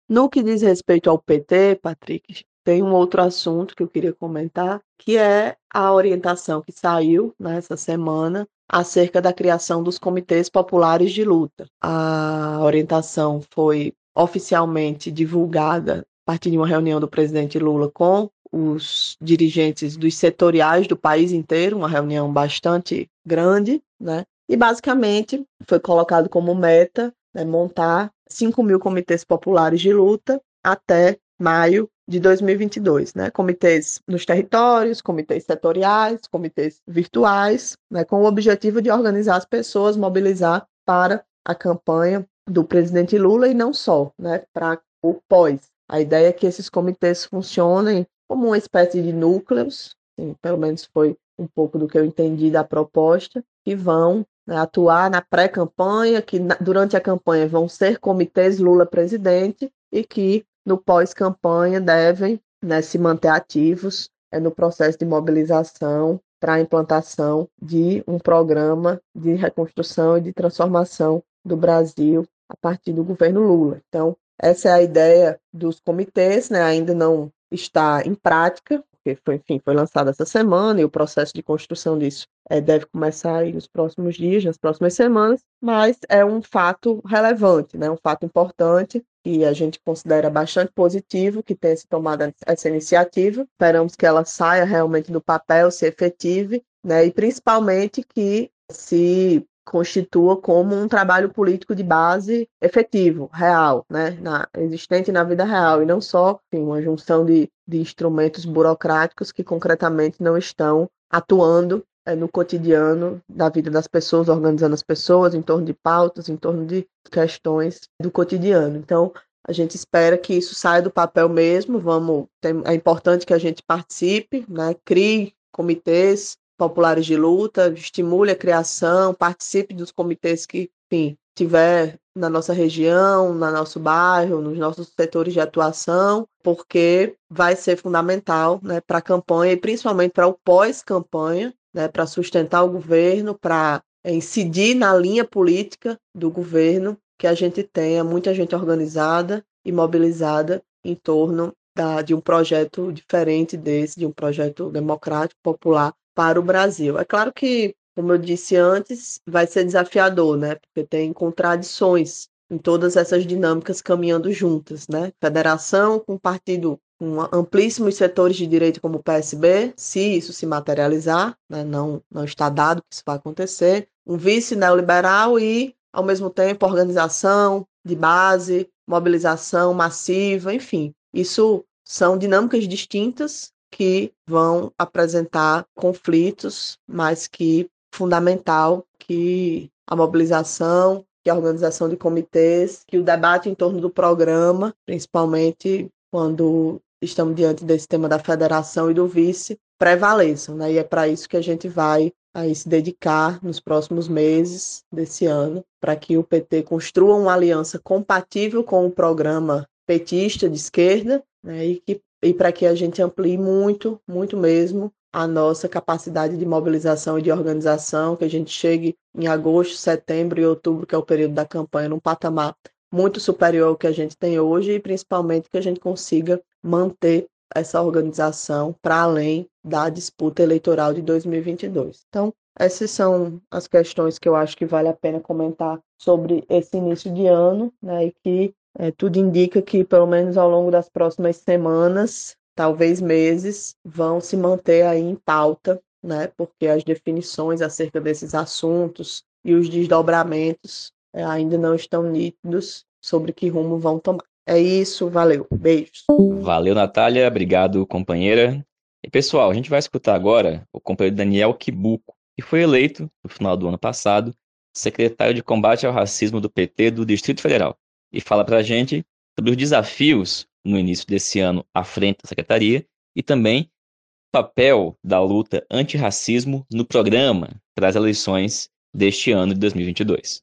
No 0.07 0.29
que 0.29 0.41
diz 0.41 0.62
respeito 0.62 1.09
ao 1.09 1.19
PT, 1.19 1.79
Patrick, 1.81 2.43
tem 2.63 2.83
um 2.83 2.93
outro 2.93 3.21
assunto 3.21 3.75
que 3.75 3.83
eu 3.83 3.88
queria 3.88 4.13
comentar, 4.13 4.81
que 4.97 5.17
é 5.17 5.55
a 5.73 5.93
orientação 5.93 6.62
que 6.62 6.71
saiu 6.71 7.33
nessa 7.39 7.77
semana 7.77 8.47
acerca 8.67 9.21
da 9.21 9.33
criação 9.33 9.81
dos 9.81 9.97
comitês 9.97 10.49
populares 10.49 11.12
de 11.12 11.23
luta. 11.23 11.67
A 11.81 12.59
orientação 12.62 13.41
foi 13.51 13.93
oficialmente 14.15 15.12
divulgada 15.12 16.05
a 16.25 16.31
partir 16.31 16.51
de 16.51 16.57
uma 16.57 16.67
reunião 16.67 16.99
do 16.99 17.07
presidente 17.07 17.57
Lula 17.57 17.89
com 17.91 18.29
os 18.51 19.15
dirigentes 19.21 19.95
dos 19.95 20.15
setoriais 20.15 20.88
do 20.88 20.97
país 20.97 21.31
inteiro, 21.31 21.77
uma 21.77 21.88
reunião 21.88 22.31
bastante 22.31 23.07
grande, 23.25 23.81
né? 23.99 24.25
E 24.49 24.57
basicamente 24.57 25.45
foi 25.67 25.79
colocado 25.79 26.27
como 26.27 26.55
meta 26.55 27.13
né, 27.33 27.45
montar 27.45 28.12
5 28.27 28.63
mil 28.63 28.79
comitês 28.79 29.23
populares 29.23 29.79
de 29.79 29.93
luta 29.93 30.41
até 30.63 31.19
maio 31.39 31.88
de 32.07 32.19
2022, 32.19 33.13
né? 33.13 33.29
Comitês 33.29 34.01
nos 34.07 34.25
territórios, 34.25 35.01
comitês 35.01 35.43
setoriais, 35.43 36.21
comitês 36.29 36.81
virtuais, 36.88 37.77
né? 37.91 38.03
com 38.03 38.23
o 38.23 38.25
objetivo 38.25 38.81
de 38.81 38.89
organizar 38.89 39.35
as 39.35 39.45
pessoas, 39.45 39.95
mobilizar 39.95 40.65
para 40.83 41.23
a 41.45 41.53
campanha 41.53 42.25
do 42.49 42.63
presidente 42.63 43.15
Lula 43.17 43.47
e 43.47 43.53
não 43.53 43.71
só, 43.71 44.12
né? 44.17 44.43
Para 44.51 44.81
o 45.03 45.19
pós. 45.29 45.69
A 45.88 46.01
ideia 46.01 46.29
é 46.29 46.33
que 46.33 46.47
esses 46.47 46.67
comitês 46.67 47.25
funcionem 47.25 48.07
como 48.27 48.47
uma 48.47 48.57
espécie 48.57 49.01
de 49.01 49.13
núcleos, 49.13 49.95
assim, 50.17 50.35
pelo 50.41 50.57
menos 50.57 50.89
foi 50.91 51.15
um 51.38 51.47
pouco 51.47 51.77
do 51.77 51.88
que 51.88 51.97
eu 51.97 52.03
entendi 52.03 52.51
da 52.51 52.63
proposta, 52.63 53.43
que 53.63 53.75
vão 53.75 54.25
né, 54.49 54.57
atuar 54.57 55.12
na 55.12 55.21
pré-campanha, 55.21 56.23
que 56.23 56.39
na, 56.39 56.55
durante 56.55 56.97
a 56.97 57.01
campanha 57.01 57.47
vão 57.47 57.69
ser 57.69 57.99
comitês 57.99 58.57
Lula 58.57 58.83
presidente 58.83 59.71
e 59.91 60.03
que 60.03 60.43
no 60.65 60.75
pós-campanha 60.75 61.79
devem 61.79 62.41
né, 62.63 62.81
se 62.81 62.97
manter 62.97 63.27
ativos 63.27 64.09
é, 64.31 64.39
no 64.39 64.49
processo 64.49 64.97
de 64.97 65.05
mobilização 65.05 66.19
para 66.39 66.53
a 66.53 66.59
implantação 66.59 67.47
de 67.62 68.03
um 68.07 68.17
programa 68.17 68.99
de 69.15 69.33
reconstrução 69.35 70.17
e 70.17 70.21
de 70.21 70.33
transformação 70.33 71.21
do 71.45 71.55
Brasil 71.55 72.25
a 72.49 72.55
partir 72.57 72.91
do 72.91 73.03
governo 73.03 73.41
Lula. 73.41 73.79
Então, 73.88 74.17
essa 74.41 74.69
é 74.69 74.71
a 74.71 74.81
ideia 74.81 75.39
dos 75.53 75.79
comitês, 75.79 76.49
né? 76.49 76.63
ainda 76.63 76.95
não 76.95 77.31
está 77.51 78.01
em 78.03 78.15
prática, 78.15 78.83
foi, 79.15 79.36
enfim, 79.36 79.60
foi 79.63 79.74
lançado 79.74 80.10
essa 80.10 80.26
semana 80.26 80.82
e 80.82 80.86
o 80.86 80.89
processo 80.89 81.34
de 81.34 81.43
construção 81.43 81.98
disso 81.98 82.28
é, 82.50 82.60
deve 82.60 82.86
começar 82.88 83.45
nos 83.45 83.67
próximos 83.67 84.15
dias, 84.15 84.43
nas 84.43 84.58
próximas 84.58 84.93
semanas, 84.93 85.41
mas 85.62 85.98
é 86.10 86.26
um 86.26 86.41
fato 86.41 87.02
relevante, 87.06 87.78
né, 87.78 87.89
um 87.89 87.98
fato 87.98 88.26
importante 88.26 89.04
que 89.24 89.45
a 89.45 89.54
gente 89.54 89.80
considera 89.86 90.30
bastante 90.30 90.72
positivo 90.74 91.43
que 91.43 91.56
tenha 91.56 91.76
se 91.76 91.88
tomado 91.88 92.34
essa 92.45 92.69
iniciativa. 92.69 93.41
Esperamos 93.43 93.95
que 93.95 94.06
ela 94.06 94.26
saia 94.26 94.63
realmente 94.63 95.12
do 95.12 95.22
papel, 95.22 95.69
se 95.69 95.86
efetive, 95.86 96.63
né, 96.84 97.06
e 97.06 97.12
principalmente 97.12 98.04
que 98.04 98.50
se 98.72 99.45
constitua 99.69 100.36
como 100.36 100.75
um 100.75 100.88
trabalho 100.88 101.29
político 101.29 101.75
de 101.75 101.84
base 101.84 102.49
efetivo, 102.60 103.29
real, 103.32 103.86
né, 103.89 104.17
na, 104.19 104.47
existente 104.58 105.12
na 105.12 105.23
vida 105.23 105.43
real, 105.43 105.84
e 105.84 105.86
não 105.86 106.01
só 106.01 106.39
enfim, 106.51 106.63
uma 106.63 106.82
junção 106.82 107.23
de, 107.23 107.47
de 107.67 107.79
instrumentos 107.79 108.45
burocráticos 108.45 109.32
que 109.32 109.43
concretamente 109.43 110.23
não 110.23 110.36
estão 110.36 110.89
atuando 111.12 111.84
é, 112.05 112.15
no 112.15 112.27
cotidiano 112.27 113.21
da 113.29 113.47
vida 113.49 113.69
das 113.69 113.88
pessoas, 113.88 114.27
organizando 114.27 114.73
as 114.73 114.82
pessoas 114.82 115.36
em 115.36 115.41
torno 115.41 115.65
de 115.65 115.73
pautas, 115.73 116.29
em 116.29 116.36
torno 116.36 116.65
de 116.65 116.88
questões 117.12 117.82
do 118.01 118.10
cotidiano. 118.10 118.75
Então, 118.77 119.13
a 119.47 119.51
gente 119.51 119.75
espera 119.75 120.17
que 120.17 120.34
isso 120.34 120.55
saia 120.55 120.82
do 120.82 120.91
papel 120.91 121.29
mesmo. 121.29 121.79
Vamos, 121.79 122.25
tem, 122.41 122.62
é 122.65 122.73
importante 122.73 123.25
que 123.25 123.34
a 123.34 123.38
gente 123.38 123.62
participe, 123.62 124.45
né, 124.49 124.75
crie 124.84 125.34
comitês, 125.51 126.38
populares 126.60 127.06
de 127.06 127.15
luta, 127.15 127.69
estimule 127.69 128.32
a 128.32 128.36
criação, 128.36 129.13
participe 129.13 129.74
dos 129.74 129.93
comitês 129.93 130.45
que, 130.45 130.69
enfim, 130.91 131.17
tiver 131.34 131.98
na 132.13 132.30
nossa 132.30 132.52
região, 132.52 133.34
no 133.34 133.39
nosso 133.39 133.80
bairro, 133.80 134.41
nos 134.41 134.58
nossos 134.58 134.89
setores 134.89 135.32
de 135.32 135.39
atuação, 135.39 136.28
porque 136.43 137.15
vai 137.30 137.56
ser 137.56 137.78
fundamental 137.78 138.60
né, 138.62 138.82
para 138.82 138.98
a 138.98 139.02
campanha 139.02 139.54
e 139.54 139.58
principalmente 139.58 140.12
para 140.12 140.28
o 140.28 140.34
pós-campanha, 140.34 141.54
né, 141.74 141.88
para 141.88 142.06
sustentar 142.06 142.63
o 142.63 142.69
governo, 142.69 143.38
para 143.39 143.82
incidir 144.06 144.76
na 144.76 144.93
linha 144.93 145.24
política 145.24 145.98
do 146.13 146.30
governo, 146.30 146.98
que 147.17 147.26
a 147.26 147.34
gente 147.34 147.63
tenha 147.63 148.04
muita 148.04 148.34
gente 148.36 148.54
organizada 148.54 149.45
e 149.63 149.72
mobilizada 149.72 150.62
em 150.84 150.95
torno 150.95 151.54
da, 151.74 152.02
de 152.02 152.13
um 152.13 152.19
projeto 152.19 152.91
diferente 152.91 153.56
desse, 153.56 153.98
de 153.98 154.06
um 154.06 154.12
projeto 154.12 154.69
democrático, 154.69 155.39
popular, 155.41 155.93
para 156.19 156.38
o 156.38 156.43
Brasil. 156.43 156.99
É 156.99 157.05
claro 157.05 157.32
que, 157.32 157.73
como 157.95 158.12
eu 158.12 158.17
disse 158.17 158.53
antes, 158.58 159.21
vai 159.25 159.47
ser 159.47 159.63
desafiador, 159.63 160.36
né? 160.36 160.55
Porque 160.55 160.86
tem 160.86 161.13
contradições 161.13 162.27
em 162.51 162.58
todas 162.58 162.97
essas 162.97 163.25
dinâmicas 163.25 163.82
caminhando 163.82 164.29
juntas, 164.34 164.86
né? 164.89 165.13
Federação 165.23 165.97
com 165.97 166.17
partido 166.17 166.77
com 166.99 167.21
amplíssimos 167.32 167.95
setores 167.95 168.36
de 168.36 168.45
direito 168.45 168.82
como 168.82 168.97
o 168.97 169.01
PSB, 169.01 169.73
se 169.77 170.17
isso 170.17 170.34
se 170.34 170.45
materializar, 170.45 171.38
né? 171.49 171.63
não, 171.63 172.03
não 172.12 172.25
está 172.25 172.49
dado 172.49 172.82
que 172.82 172.95
isso 172.95 173.03
vai 173.05 173.15
acontecer, 173.15 173.88
um 174.05 174.17
vice 174.17 174.58
neoliberal 174.58 175.39
e, 175.39 175.73
ao 175.93 176.03
mesmo 176.03 176.29
tempo, 176.29 176.65
organização 176.65 177.65
de 177.86 177.95
base, 177.95 178.67
mobilização 178.86 179.73
massiva, 179.73 180.53
enfim. 180.53 180.93
Isso 181.13 181.63
são 181.86 182.17
dinâmicas 182.17 182.67
distintas 182.67 183.53
que 183.71 184.12
vão 184.27 184.71
apresentar 184.77 185.65
conflitos, 185.75 186.77
mas 186.88 187.27
que 187.27 187.69
fundamental 187.93 188.86
que 188.97 189.69
a 189.88 189.95
mobilização, 189.95 191.05
que 191.23 191.29
a 191.29 191.36
organização 191.36 191.89
de 191.89 191.97
comitês, 191.97 192.84
que 192.88 192.97
o 192.97 193.03
debate 193.03 193.49
em 193.49 193.55
torno 193.55 193.82
do 193.82 193.89
programa, 193.89 194.73
principalmente 194.86 195.89
quando 196.12 196.82
estamos 197.01 197.36
diante 197.36 197.63
desse 197.63 197.88
tema 197.88 198.08
da 198.08 198.19
federação 198.19 198.89
e 198.91 198.93
do 198.93 199.08
vice, 199.08 199.58
prevaleçam. 199.77 200.55
Né? 200.55 200.73
E 200.73 200.77
é 200.77 200.84
para 200.84 201.08
isso 201.08 201.27
que 201.27 201.38
a 201.38 201.41
gente 201.41 201.67
vai 201.67 202.12
aí 202.34 202.53
se 202.53 202.69
dedicar 202.69 203.43
nos 203.43 203.60
próximos 203.60 204.08
meses 204.08 204.84
desse 204.91 205.25
ano, 205.25 205.63
para 205.82 205.95
que 205.95 206.17
o 206.17 206.23
PT 206.23 206.63
construa 206.63 207.15
uma 207.15 207.34
aliança 207.34 207.79
compatível 207.79 208.63
com 208.63 208.86
o 208.86 208.91
programa 208.91 209.67
petista 209.88 210.47
de 210.47 210.55
esquerda 210.55 211.23
né, 211.43 211.65
e 211.65 211.79
que 211.79 211.99
e 212.21 212.34
para 212.34 212.51
que 212.51 212.65
a 212.65 212.75
gente 212.75 213.01
amplie 213.01 213.38
muito, 213.38 213.99
muito 214.08 214.36
mesmo, 214.38 214.91
a 215.12 215.27
nossa 215.27 215.67
capacidade 215.67 216.38
de 216.38 216.45
mobilização 216.45 217.17
e 217.17 217.21
de 217.21 217.32
organização, 217.32 218.15
que 218.15 218.23
a 218.23 218.29
gente 218.29 218.51
chegue 218.51 218.95
em 219.15 219.27
agosto, 219.27 219.75
setembro 219.75 220.39
e 220.39 220.45
outubro, 220.45 220.86
que 220.86 220.93
é 220.93 220.97
o 220.97 221.05
período 221.05 221.34
da 221.34 221.45
campanha, 221.45 221.89
num 221.89 221.99
patamar 221.99 222.55
muito 222.91 223.19
superior 223.19 223.69
ao 223.69 223.77
que 223.77 223.88
a 223.88 223.91
gente 223.91 224.17
tem 224.17 224.39
hoje 224.39 224.73
e 224.73 224.79
principalmente 224.79 225.49
que 225.49 225.58
a 225.58 225.62
gente 225.62 225.79
consiga 225.79 226.41
manter 226.63 227.27
essa 227.55 227.82
organização 227.82 228.75
para 228.82 229.01
além 229.01 229.47
da 229.63 229.89
disputa 229.89 230.43
eleitoral 230.43 230.93
de 230.93 231.01
2022. 231.01 232.03
Então, 232.08 232.34
essas 232.58 232.91
são 232.91 233.41
as 233.49 233.67
questões 233.67 234.19
que 234.19 234.27
eu 234.27 234.36
acho 234.36 234.55
que 234.55 234.65
vale 234.65 234.88
a 234.88 234.93
pena 234.93 235.19
comentar 235.19 235.79
sobre 235.97 236.43
esse 236.49 236.77
início 236.77 237.12
de 237.12 237.25
ano, 237.25 237.73
né, 237.82 238.08
e 238.08 238.12
que 238.23 238.53
é, 238.80 238.92
tudo 238.92 239.18
indica 239.18 239.62
que, 239.62 239.84
pelo 239.84 240.08
menos 240.08 240.38
ao 240.38 240.50
longo 240.50 240.72
das 240.72 240.88
próximas 240.88 241.36
semanas, 241.36 242.38
talvez 242.56 243.02
meses, 243.02 243.76
vão 243.84 244.22
se 244.22 244.38
manter 244.38 244.84
aí 244.84 245.02
em 245.02 245.15
pauta, 245.15 245.82
né, 246.02 246.32
porque 246.38 246.65
as 246.65 246.82
definições 246.82 247.62
acerca 247.62 248.00
desses 248.00 248.34
assuntos 248.34 249.22
e 249.44 249.54
os 249.54 249.68
desdobramentos 249.68 250.94
é, 251.13 251.24
ainda 251.26 251.58
não 251.58 251.76
estão 251.76 252.04
nítidos 252.04 252.86
sobre 253.04 253.34
que 253.34 253.50
rumo 253.50 253.78
vão 253.78 254.00
tomar. 254.00 254.24
É 254.48 254.58
isso, 254.58 255.10
valeu. 255.10 255.46
Beijos. 255.52 256.06
Valeu, 256.42 256.74
Natália. 256.74 257.28
Obrigado, 257.28 257.86
companheira. 257.86 258.65
E 259.06 259.10
pessoal, 259.10 259.52
a 259.52 259.54
gente 259.54 259.70
vai 259.70 259.80
escutar 259.80 260.15
agora 260.15 260.65
o 260.74 260.80
companheiro 260.80 261.15
Daniel 261.15 261.54
Kibuco, 261.54 262.15
que 262.36 262.42
foi 262.42 262.62
eleito, 262.62 263.12
no 263.24 263.30
final 263.30 263.56
do 263.56 263.68
ano 263.68 263.78
passado, 263.78 264.34
secretário 264.74 265.34
de 265.34 265.44
combate 265.44 265.86
ao 265.86 265.94
racismo 265.94 266.42
do 266.42 266.50
PT 266.50 266.92
do 266.92 267.06
Distrito 267.06 267.42
Federal. 267.42 267.78
E 268.12 268.19
fala 268.19 268.43
pra 268.43 268.63
gente 268.63 269.06
sobre 269.38 269.52
os 269.52 269.58
desafios 269.58 270.48
no 270.65 270.78
início 270.78 271.06
desse 271.08 271.39
ano 271.39 271.65
à 271.74 271.84
frente 271.84 272.19
da 272.24 272.28
secretaria 272.28 272.86
e 273.15 273.22
também 273.22 273.63
o 273.63 274.32
papel 274.32 274.98
da 275.04 275.22
luta 275.22 275.65
antirracismo 275.72 276.65
no 276.72 276.86
programa 276.86 277.62
para 277.76 277.88
as 277.88 277.95
eleições 277.95 278.69
deste 278.93 279.32
ano 279.32 279.54
de 279.54 279.60
2022. 279.60 280.41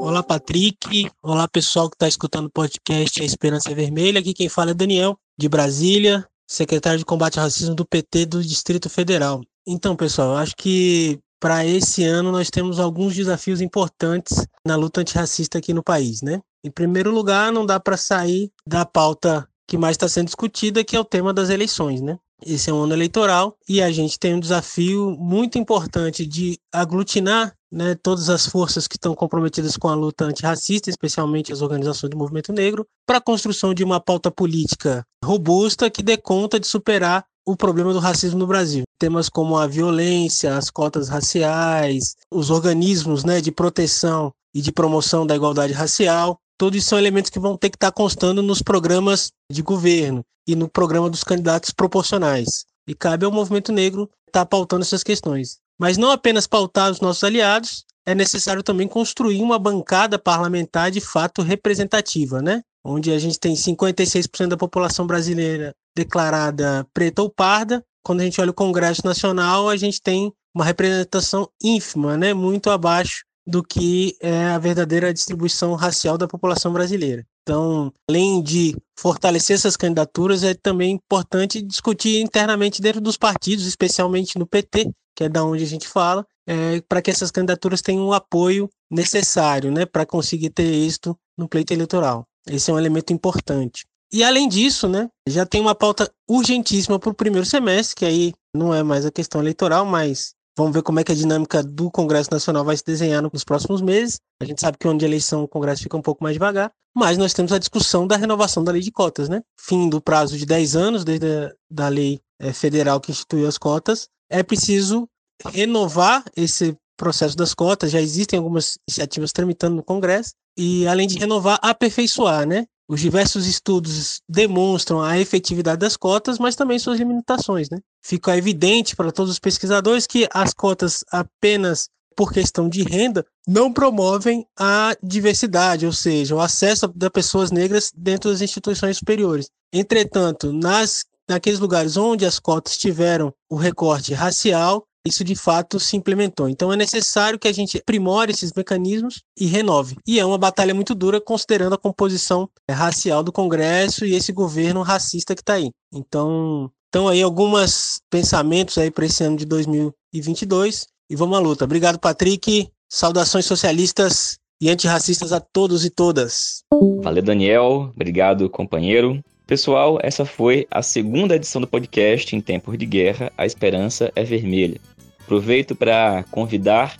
Olá, 0.00 0.22
Patrick. 0.22 1.10
Olá, 1.22 1.48
pessoal 1.48 1.88
que 1.88 1.96
está 1.96 2.06
escutando 2.06 2.46
o 2.46 2.50
podcast 2.50 3.22
A 3.22 3.24
Esperança 3.24 3.74
Vermelha. 3.74 4.20
Aqui 4.20 4.34
quem 4.34 4.48
fala 4.48 4.72
é 4.72 4.74
Daniel, 4.74 5.16
de 5.38 5.48
Brasília, 5.48 6.26
secretário 6.48 6.98
de 6.98 7.04
combate 7.04 7.38
ao 7.38 7.44
racismo 7.44 7.74
do 7.74 7.86
PT 7.86 8.26
do 8.26 8.42
Distrito 8.42 8.90
Federal. 8.90 9.40
Então, 9.66 9.96
pessoal, 9.96 10.36
acho 10.36 10.54
que 10.56 11.18
para 11.44 11.62
esse 11.66 12.02
ano 12.02 12.32
nós 12.32 12.48
temos 12.48 12.80
alguns 12.80 13.14
desafios 13.14 13.60
importantes 13.60 14.46
na 14.66 14.76
luta 14.76 15.02
antirracista 15.02 15.58
aqui 15.58 15.74
no 15.74 15.82
país, 15.82 16.22
né? 16.22 16.40
Em 16.64 16.70
primeiro 16.70 17.10
lugar, 17.10 17.52
não 17.52 17.66
dá 17.66 17.78
para 17.78 17.98
sair 17.98 18.50
da 18.66 18.86
pauta 18.86 19.46
que 19.68 19.76
mais 19.76 19.92
está 19.92 20.08
sendo 20.08 20.24
discutida, 20.24 20.82
que 20.82 20.96
é 20.96 21.00
o 21.00 21.04
tema 21.04 21.34
das 21.34 21.50
eleições, 21.50 22.00
né? 22.00 22.18
Esse 22.46 22.70
é 22.70 22.72
um 22.72 22.84
ano 22.84 22.94
eleitoral 22.94 23.58
e 23.68 23.82
a 23.82 23.92
gente 23.92 24.18
tem 24.18 24.32
um 24.34 24.40
desafio 24.40 25.10
muito 25.18 25.58
importante 25.58 26.24
de 26.24 26.58
aglutinar 26.72 27.54
né, 27.70 27.94
todas 27.94 28.30
as 28.30 28.46
forças 28.46 28.88
que 28.88 28.96
estão 28.96 29.14
comprometidas 29.14 29.76
com 29.76 29.88
a 29.88 29.94
luta 29.94 30.24
antirracista, 30.24 30.88
especialmente 30.88 31.52
as 31.52 31.60
organizações 31.60 32.08
do 32.08 32.16
movimento 32.16 32.54
negro, 32.54 32.86
para 33.06 33.18
a 33.18 33.20
construção 33.20 33.74
de 33.74 33.84
uma 33.84 34.00
pauta 34.00 34.30
política 34.30 35.04
robusta 35.22 35.90
que 35.90 36.02
dê 36.02 36.16
conta 36.16 36.58
de 36.58 36.66
superar 36.66 37.26
o 37.46 37.56
problema 37.56 37.92
do 37.92 37.98
racismo 37.98 38.38
no 38.38 38.46
Brasil. 38.46 38.84
Temas 38.98 39.28
como 39.28 39.56
a 39.56 39.66
violência, 39.66 40.56
as 40.56 40.70
cotas 40.70 41.08
raciais, 41.08 42.16
os 42.30 42.50
organismos 42.50 43.24
né, 43.24 43.40
de 43.40 43.52
proteção 43.52 44.32
e 44.54 44.60
de 44.60 44.72
promoção 44.72 45.26
da 45.26 45.36
igualdade 45.36 45.72
racial, 45.72 46.38
todos 46.56 46.84
são 46.84 46.98
elementos 46.98 47.30
que 47.30 47.38
vão 47.38 47.56
ter 47.56 47.70
que 47.70 47.76
estar 47.76 47.92
constando 47.92 48.42
nos 48.42 48.62
programas 48.62 49.30
de 49.50 49.62
governo 49.62 50.24
e 50.46 50.54
no 50.54 50.68
programa 50.68 51.10
dos 51.10 51.24
candidatos 51.24 51.70
proporcionais. 51.70 52.64
E 52.86 52.94
cabe 52.94 53.24
ao 53.24 53.32
movimento 53.32 53.72
negro 53.72 54.08
estar 54.26 54.46
pautando 54.46 54.82
essas 54.82 55.02
questões. 55.02 55.58
Mas 55.78 55.96
não 55.96 56.10
apenas 56.10 56.46
pautar 56.46 56.90
os 56.90 57.00
nossos 57.00 57.24
aliados, 57.24 57.84
é 58.06 58.14
necessário 58.14 58.62
também 58.62 58.86
construir 58.86 59.42
uma 59.42 59.58
bancada 59.58 60.18
parlamentar 60.18 60.90
de 60.90 61.00
fato 61.00 61.42
representativa, 61.42 62.42
né? 62.42 62.62
Onde 62.84 63.10
a 63.12 63.18
gente 63.18 63.38
tem 63.38 63.54
56% 63.54 64.48
da 64.48 64.56
população 64.56 65.06
brasileira 65.06 65.74
declarada 65.96 66.86
preta 66.92 67.22
ou 67.22 67.30
parda. 67.30 67.82
Quando 68.04 68.20
a 68.20 68.24
gente 68.24 68.40
olha 68.40 68.50
o 68.50 68.54
Congresso 68.54 69.02
Nacional, 69.04 69.68
a 69.68 69.76
gente 69.76 70.00
tem 70.02 70.32
uma 70.54 70.64
representação 70.64 71.48
ínfima, 71.62 72.16
né? 72.16 72.34
Muito 72.34 72.70
abaixo 72.70 73.24
do 73.46 73.62
que 73.62 74.16
é 74.20 74.46
a 74.46 74.58
verdadeira 74.58 75.12
distribuição 75.12 75.74
racial 75.74 76.16
da 76.16 76.28
população 76.28 76.72
brasileira. 76.72 77.24
Então, 77.42 77.92
além 78.08 78.42
de 78.42 78.74
fortalecer 78.98 79.54
essas 79.54 79.76
candidaturas, 79.76 80.42
é 80.42 80.54
também 80.54 80.92
importante 80.92 81.60
discutir 81.60 82.22
internamente 82.22 82.80
dentro 82.80 83.02
dos 83.02 83.18
partidos, 83.18 83.66
especialmente 83.66 84.38
no 84.38 84.46
PT, 84.46 84.90
que 85.14 85.24
é 85.24 85.28
da 85.28 85.44
onde 85.44 85.62
a 85.62 85.66
gente 85.66 85.86
fala, 85.86 86.26
é, 86.46 86.80
para 86.88 87.02
que 87.02 87.10
essas 87.10 87.30
candidaturas 87.30 87.82
tenham 87.82 88.06
o 88.06 88.14
apoio 88.14 88.68
necessário 88.90 89.70
né, 89.70 89.84
para 89.84 90.06
conseguir 90.06 90.50
ter 90.50 90.64
êxito 90.64 91.16
no 91.36 91.46
pleito 91.46 91.72
eleitoral. 91.72 92.26
Esse 92.48 92.70
é 92.70 92.74
um 92.74 92.78
elemento 92.78 93.12
importante. 93.12 93.86
E 94.12 94.22
além 94.22 94.48
disso, 94.48 94.88
né, 94.88 95.08
já 95.28 95.44
tem 95.44 95.60
uma 95.60 95.74
pauta 95.74 96.10
urgentíssima 96.28 96.98
para 96.98 97.10
o 97.10 97.14
primeiro 97.14 97.46
semestre, 97.46 97.96
que 97.96 98.04
aí 98.04 98.32
não 98.54 98.72
é 98.72 98.82
mais 98.82 99.04
a 99.04 99.10
questão 99.10 99.40
eleitoral, 99.40 99.84
mas 99.84 100.34
Vamos 100.56 100.72
ver 100.72 100.82
como 100.82 101.00
é 101.00 101.04
que 101.04 101.10
a 101.10 101.16
dinâmica 101.16 101.64
do 101.64 101.90
Congresso 101.90 102.30
Nacional 102.30 102.64
vai 102.64 102.76
se 102.76 102.84
desenhar 102.84 103.20
nos 103.20 103.42
próximos 103.42 103.80
meses. 103.82 104.20
A 104.40 104.44
gente 104.44 104.60
sabe 104.60 104.78
que 104.78 104.86
o 104.86 104.90
ano 104.90 105.00
de 105.00 105.04
eleição 105.04 105.42
o 105.42 105.48
Congresso 105.48 105.82
fica 105.82 105.96
um 105.96 106.02
pouco 106.02 106.22
mais 106.22 106.34
devagar, 106.34 106.70
mas 106.94 107.18
nós 107.18 107.34
temos 107.34 107.52
a 107.52 107.58
discussão 107.58 108.06
da 108.06 108.16
renovação 108.16 108.62
da 108.62 108.70
lei 108.70 108.80
de 108.80 108.92
cotas, 108.92 109.28
né? 109.28 109.42
Fim 109.58 109.88
do 109.88 110.00
prazo 110.00 110.38
de 110.38 110.46
10 110.46 110.76
anos 110.76 111.04
desde 111.04 111.26
a 111.26 111.52
da 111.68 111.88
lei 111.88 112.20
é, 112.40 112.52
federal 112.52 113.00
que 113.00 113.10
instituiu 113.10 113.48
as 113.48 113.58
cotas. 113.58 114.08
É 114.30 114.44
preciso 114.44 115.08
renovar 115.44 116.24
esse 116.36 116.76
processo 116.96 117.36
das 117.36 117.52
cotas, 117.52 117.90
já 117.90 118.00
existem 118.00 118.38
algumas 118.38 118.78
iniciativas 118.88 119.32
tramitando 119.32 119.74
no 119.74 119.82
Congresso, 119.82 120.34
e 120.56 120.86
além 120.86 121.06
de 121.06 121.18
renovar, 121.18 121.58
aperfeiçoar, 121.62 122.46
né? 122.46 122.66
Os 122.88 123.00
diversos 123.00 123.46
estudos 123.46 124.20
demonstram 124.28 125.00
a 125.00 125.18
efetividade 125.18 125.78
das 125.78 125.96
cotas, 125.96 126.38
mas 126.38 126.54
também 126.54 126.78
suas 126.78 126.98
limitações. 126.98 127.70
Né? 127.70 127.78
Fica 128.02 128.36
evidente 128.36 128.94
para 128.94 129.10
todos 129.10 129.32
os 129.32 129.38
pesquisadores 129.38 130.06
que 130.06 130.28
as 130.32 130.52
cotas 130.52 131.02
apenas 131.10 131.88
por 132.14 132.32
questão 132.32 132.68
de 132.68 132.82
renda 132.82 133.24
não 133.48 133.72
promovem 133.72 134.46
a 134.58 134.94
diversidade, 135.02 135.86
ou 135.86 135.92
seja, 135.92 136.34
o 136.34 136.40
acesso 136.40 136.86
das 136.88 137.10
pessoas 137.10 137.50
negras 137.50 137.90
dentro 137.96 138.30
das 138.30 138.42
instituições 138.42 138.98
superiores. 138.98 139.48
Entretanto, 139.72 140.52
nas 140.52 141.04
naqueles 141.28 141.58
lugares 141.58 141.96
onde 141.96 142.26
as 142.26 142.38
cotas 142.38 142.76
tiveram 142.76 143.32
o 143.50 143.56
recorte 143.56 144.12
racial, 144.12 144.86
isso 145.06 145.22
de 145.22 145.36
fato 145.36 145.78
se 145.78 145.96
implementou. 145.96 146.48
Então 146.48 146.72
é 146.72 146.76
necessário 146.76 147.38
que 147.38 147.46
a 147.46 147.52
gente 147.52 147.78
aprimore 147.78 148.32
esses 148.32 148.52
mecanismos 148.52 149.22
e 149.38 149.46
renove. 149.46 149.96
E 150.06 150.18
é 150.18 150.24
uma 150.24 150.38
batalha 150.38 150.74
muito 150.74 150.94
dura 150.94 151.20
considerando 151.20 151.74
a 151.74 151.78
composição 151.78 152.48
é, 152.68 152.72
racial 152.72 153.22
do 153.22 153.32
Congresso 153.32 154.06
e 154.06 154.14
esse 154.14 154.32
governo 154.32 154.82
racista 154.82 155.34
que 155.34 155.42
está 155.42 155.54
aí. 155.54 155.70
Então, 155.92 156.70
então 156.88 157.08
aí 157.08 157.22
alguns 157.22 158.00
pensamentos 158.10 158.78
aí 158.78 158.90
para 158.90 159.04
esse 159.04 159.22
ano 159.22 159.36
de 159.36 159.44
2022 159.44 160.86
e 161.10 161.16
vamos 161.16 161.36
à 161.36 161.40
luta. 161.40 161.64
Obrigado, 161.64 161.98
Patrick. 161.98 162.68
Saudações 162.90 163.44
socialistas 163.44 164.38
e 164.60 164.70
antirracistas 164.70 165.32
a 165.32 165.40
todos 165.40 165.84
e 165.84 165.90
todas. 165.90 166.62
Valeu, 167.02 167.22
Daniel. 167.22 167.92
Obrigado, 167.94 168.48
companheiro. 168.48 169.20
Pessoal, 169.46 169.98
essa 170.02 170.24
foi 170.24 170.66
a 170.70 170.80
segunda 170.80 171.36
edição 171.36 171.60
do 171.60 171.66
podcast 171.66 172.34
Em 172.34 172.40
Tempos 172.40 172.78
de 172.78 172.86
Guerra, 172.86 173.30
A 173.36 173.44
Esperança 173.44 174.10
é 174.16 174.24
Vermelha. 174.24 174.80
Aproveito 175.24 175.74
para 175.74 176.24
convidar 176.30 176.96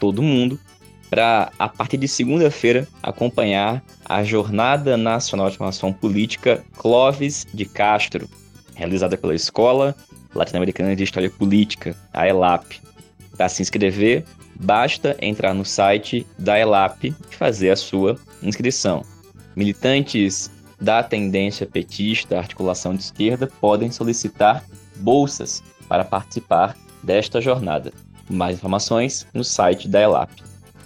todo 0.00 0.22
mundo 0.22 0.58
para, 1.10 1.52
a 1.58 1.68
partir 1.68 1.98
de 1.98 2.08
segunda-feira, 2.08 2.88
acompanhar 3.02 3.84
a 4.06 4.24
Jornada 4.24 4.96
Nacional 4.96 5.50
de 5.50 5.58
Formação 5.58 5.92
Política 5.92 6.64
Clóvis 6.78 7.46
de 7.52 7.66
Castro, 7.66 8.26
realizada 8.74 9.18
pela 9.18 9.34
Escola 9.34 9.94
Latino-Americana 10.34 10.96
de 10.96 11.04
História 11.04 11.28
Política, 11.28 11.94
a 12.14 12.26
ELAP. 12.26 12.80
Para 13.36 13.50
se 13.50 13.60
inscrever, 13.60 14.24
basta 14.58 15.14
entrar 15.20 15.52
no 15.52 15.66
site 15.66 16.26
da 16.38 16.58
ELAP 16.58 17.04
e 17.04 17.36
fazer 17.36 17.70
a 17.70 17.76
sua 17.76 18.18
inscrição. 18.42 19.04
Militantes 19.54 20.50
da 20.80 21.02
tendência 21.02 21.66
petista, 21.66 22.38
articulação 22.38 22.94
de 22.94 23.02
esquerda, 23.02 23.46
podem 23.60 23.90
solicitar 23.90 24.64
bolsas 24.96 25.62
para 25.86 26.04
participar 26.04 26.74
desta 27.02 27.40
jornada. 27.40 27.92
Mais 28.28 28.56
informações 28.56 29.26
no 29.34 29.44
site 29.44 29.88
da 29.88 30.00
ELAP. 30.00 30.30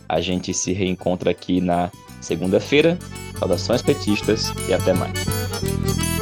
A 0.09 0.21
gente 0.21 0.55
se 0.55 0.73
reencontra 0.73 1.31
aqui 1.31 1.61
na 1.61 1.91
segunda-feira. 2.21 2.99
Saudações 3.39 3.83
petistas 3.83 4.53
e 4.69 4.73
até 4.73 4.93
mais. 4.93 6.16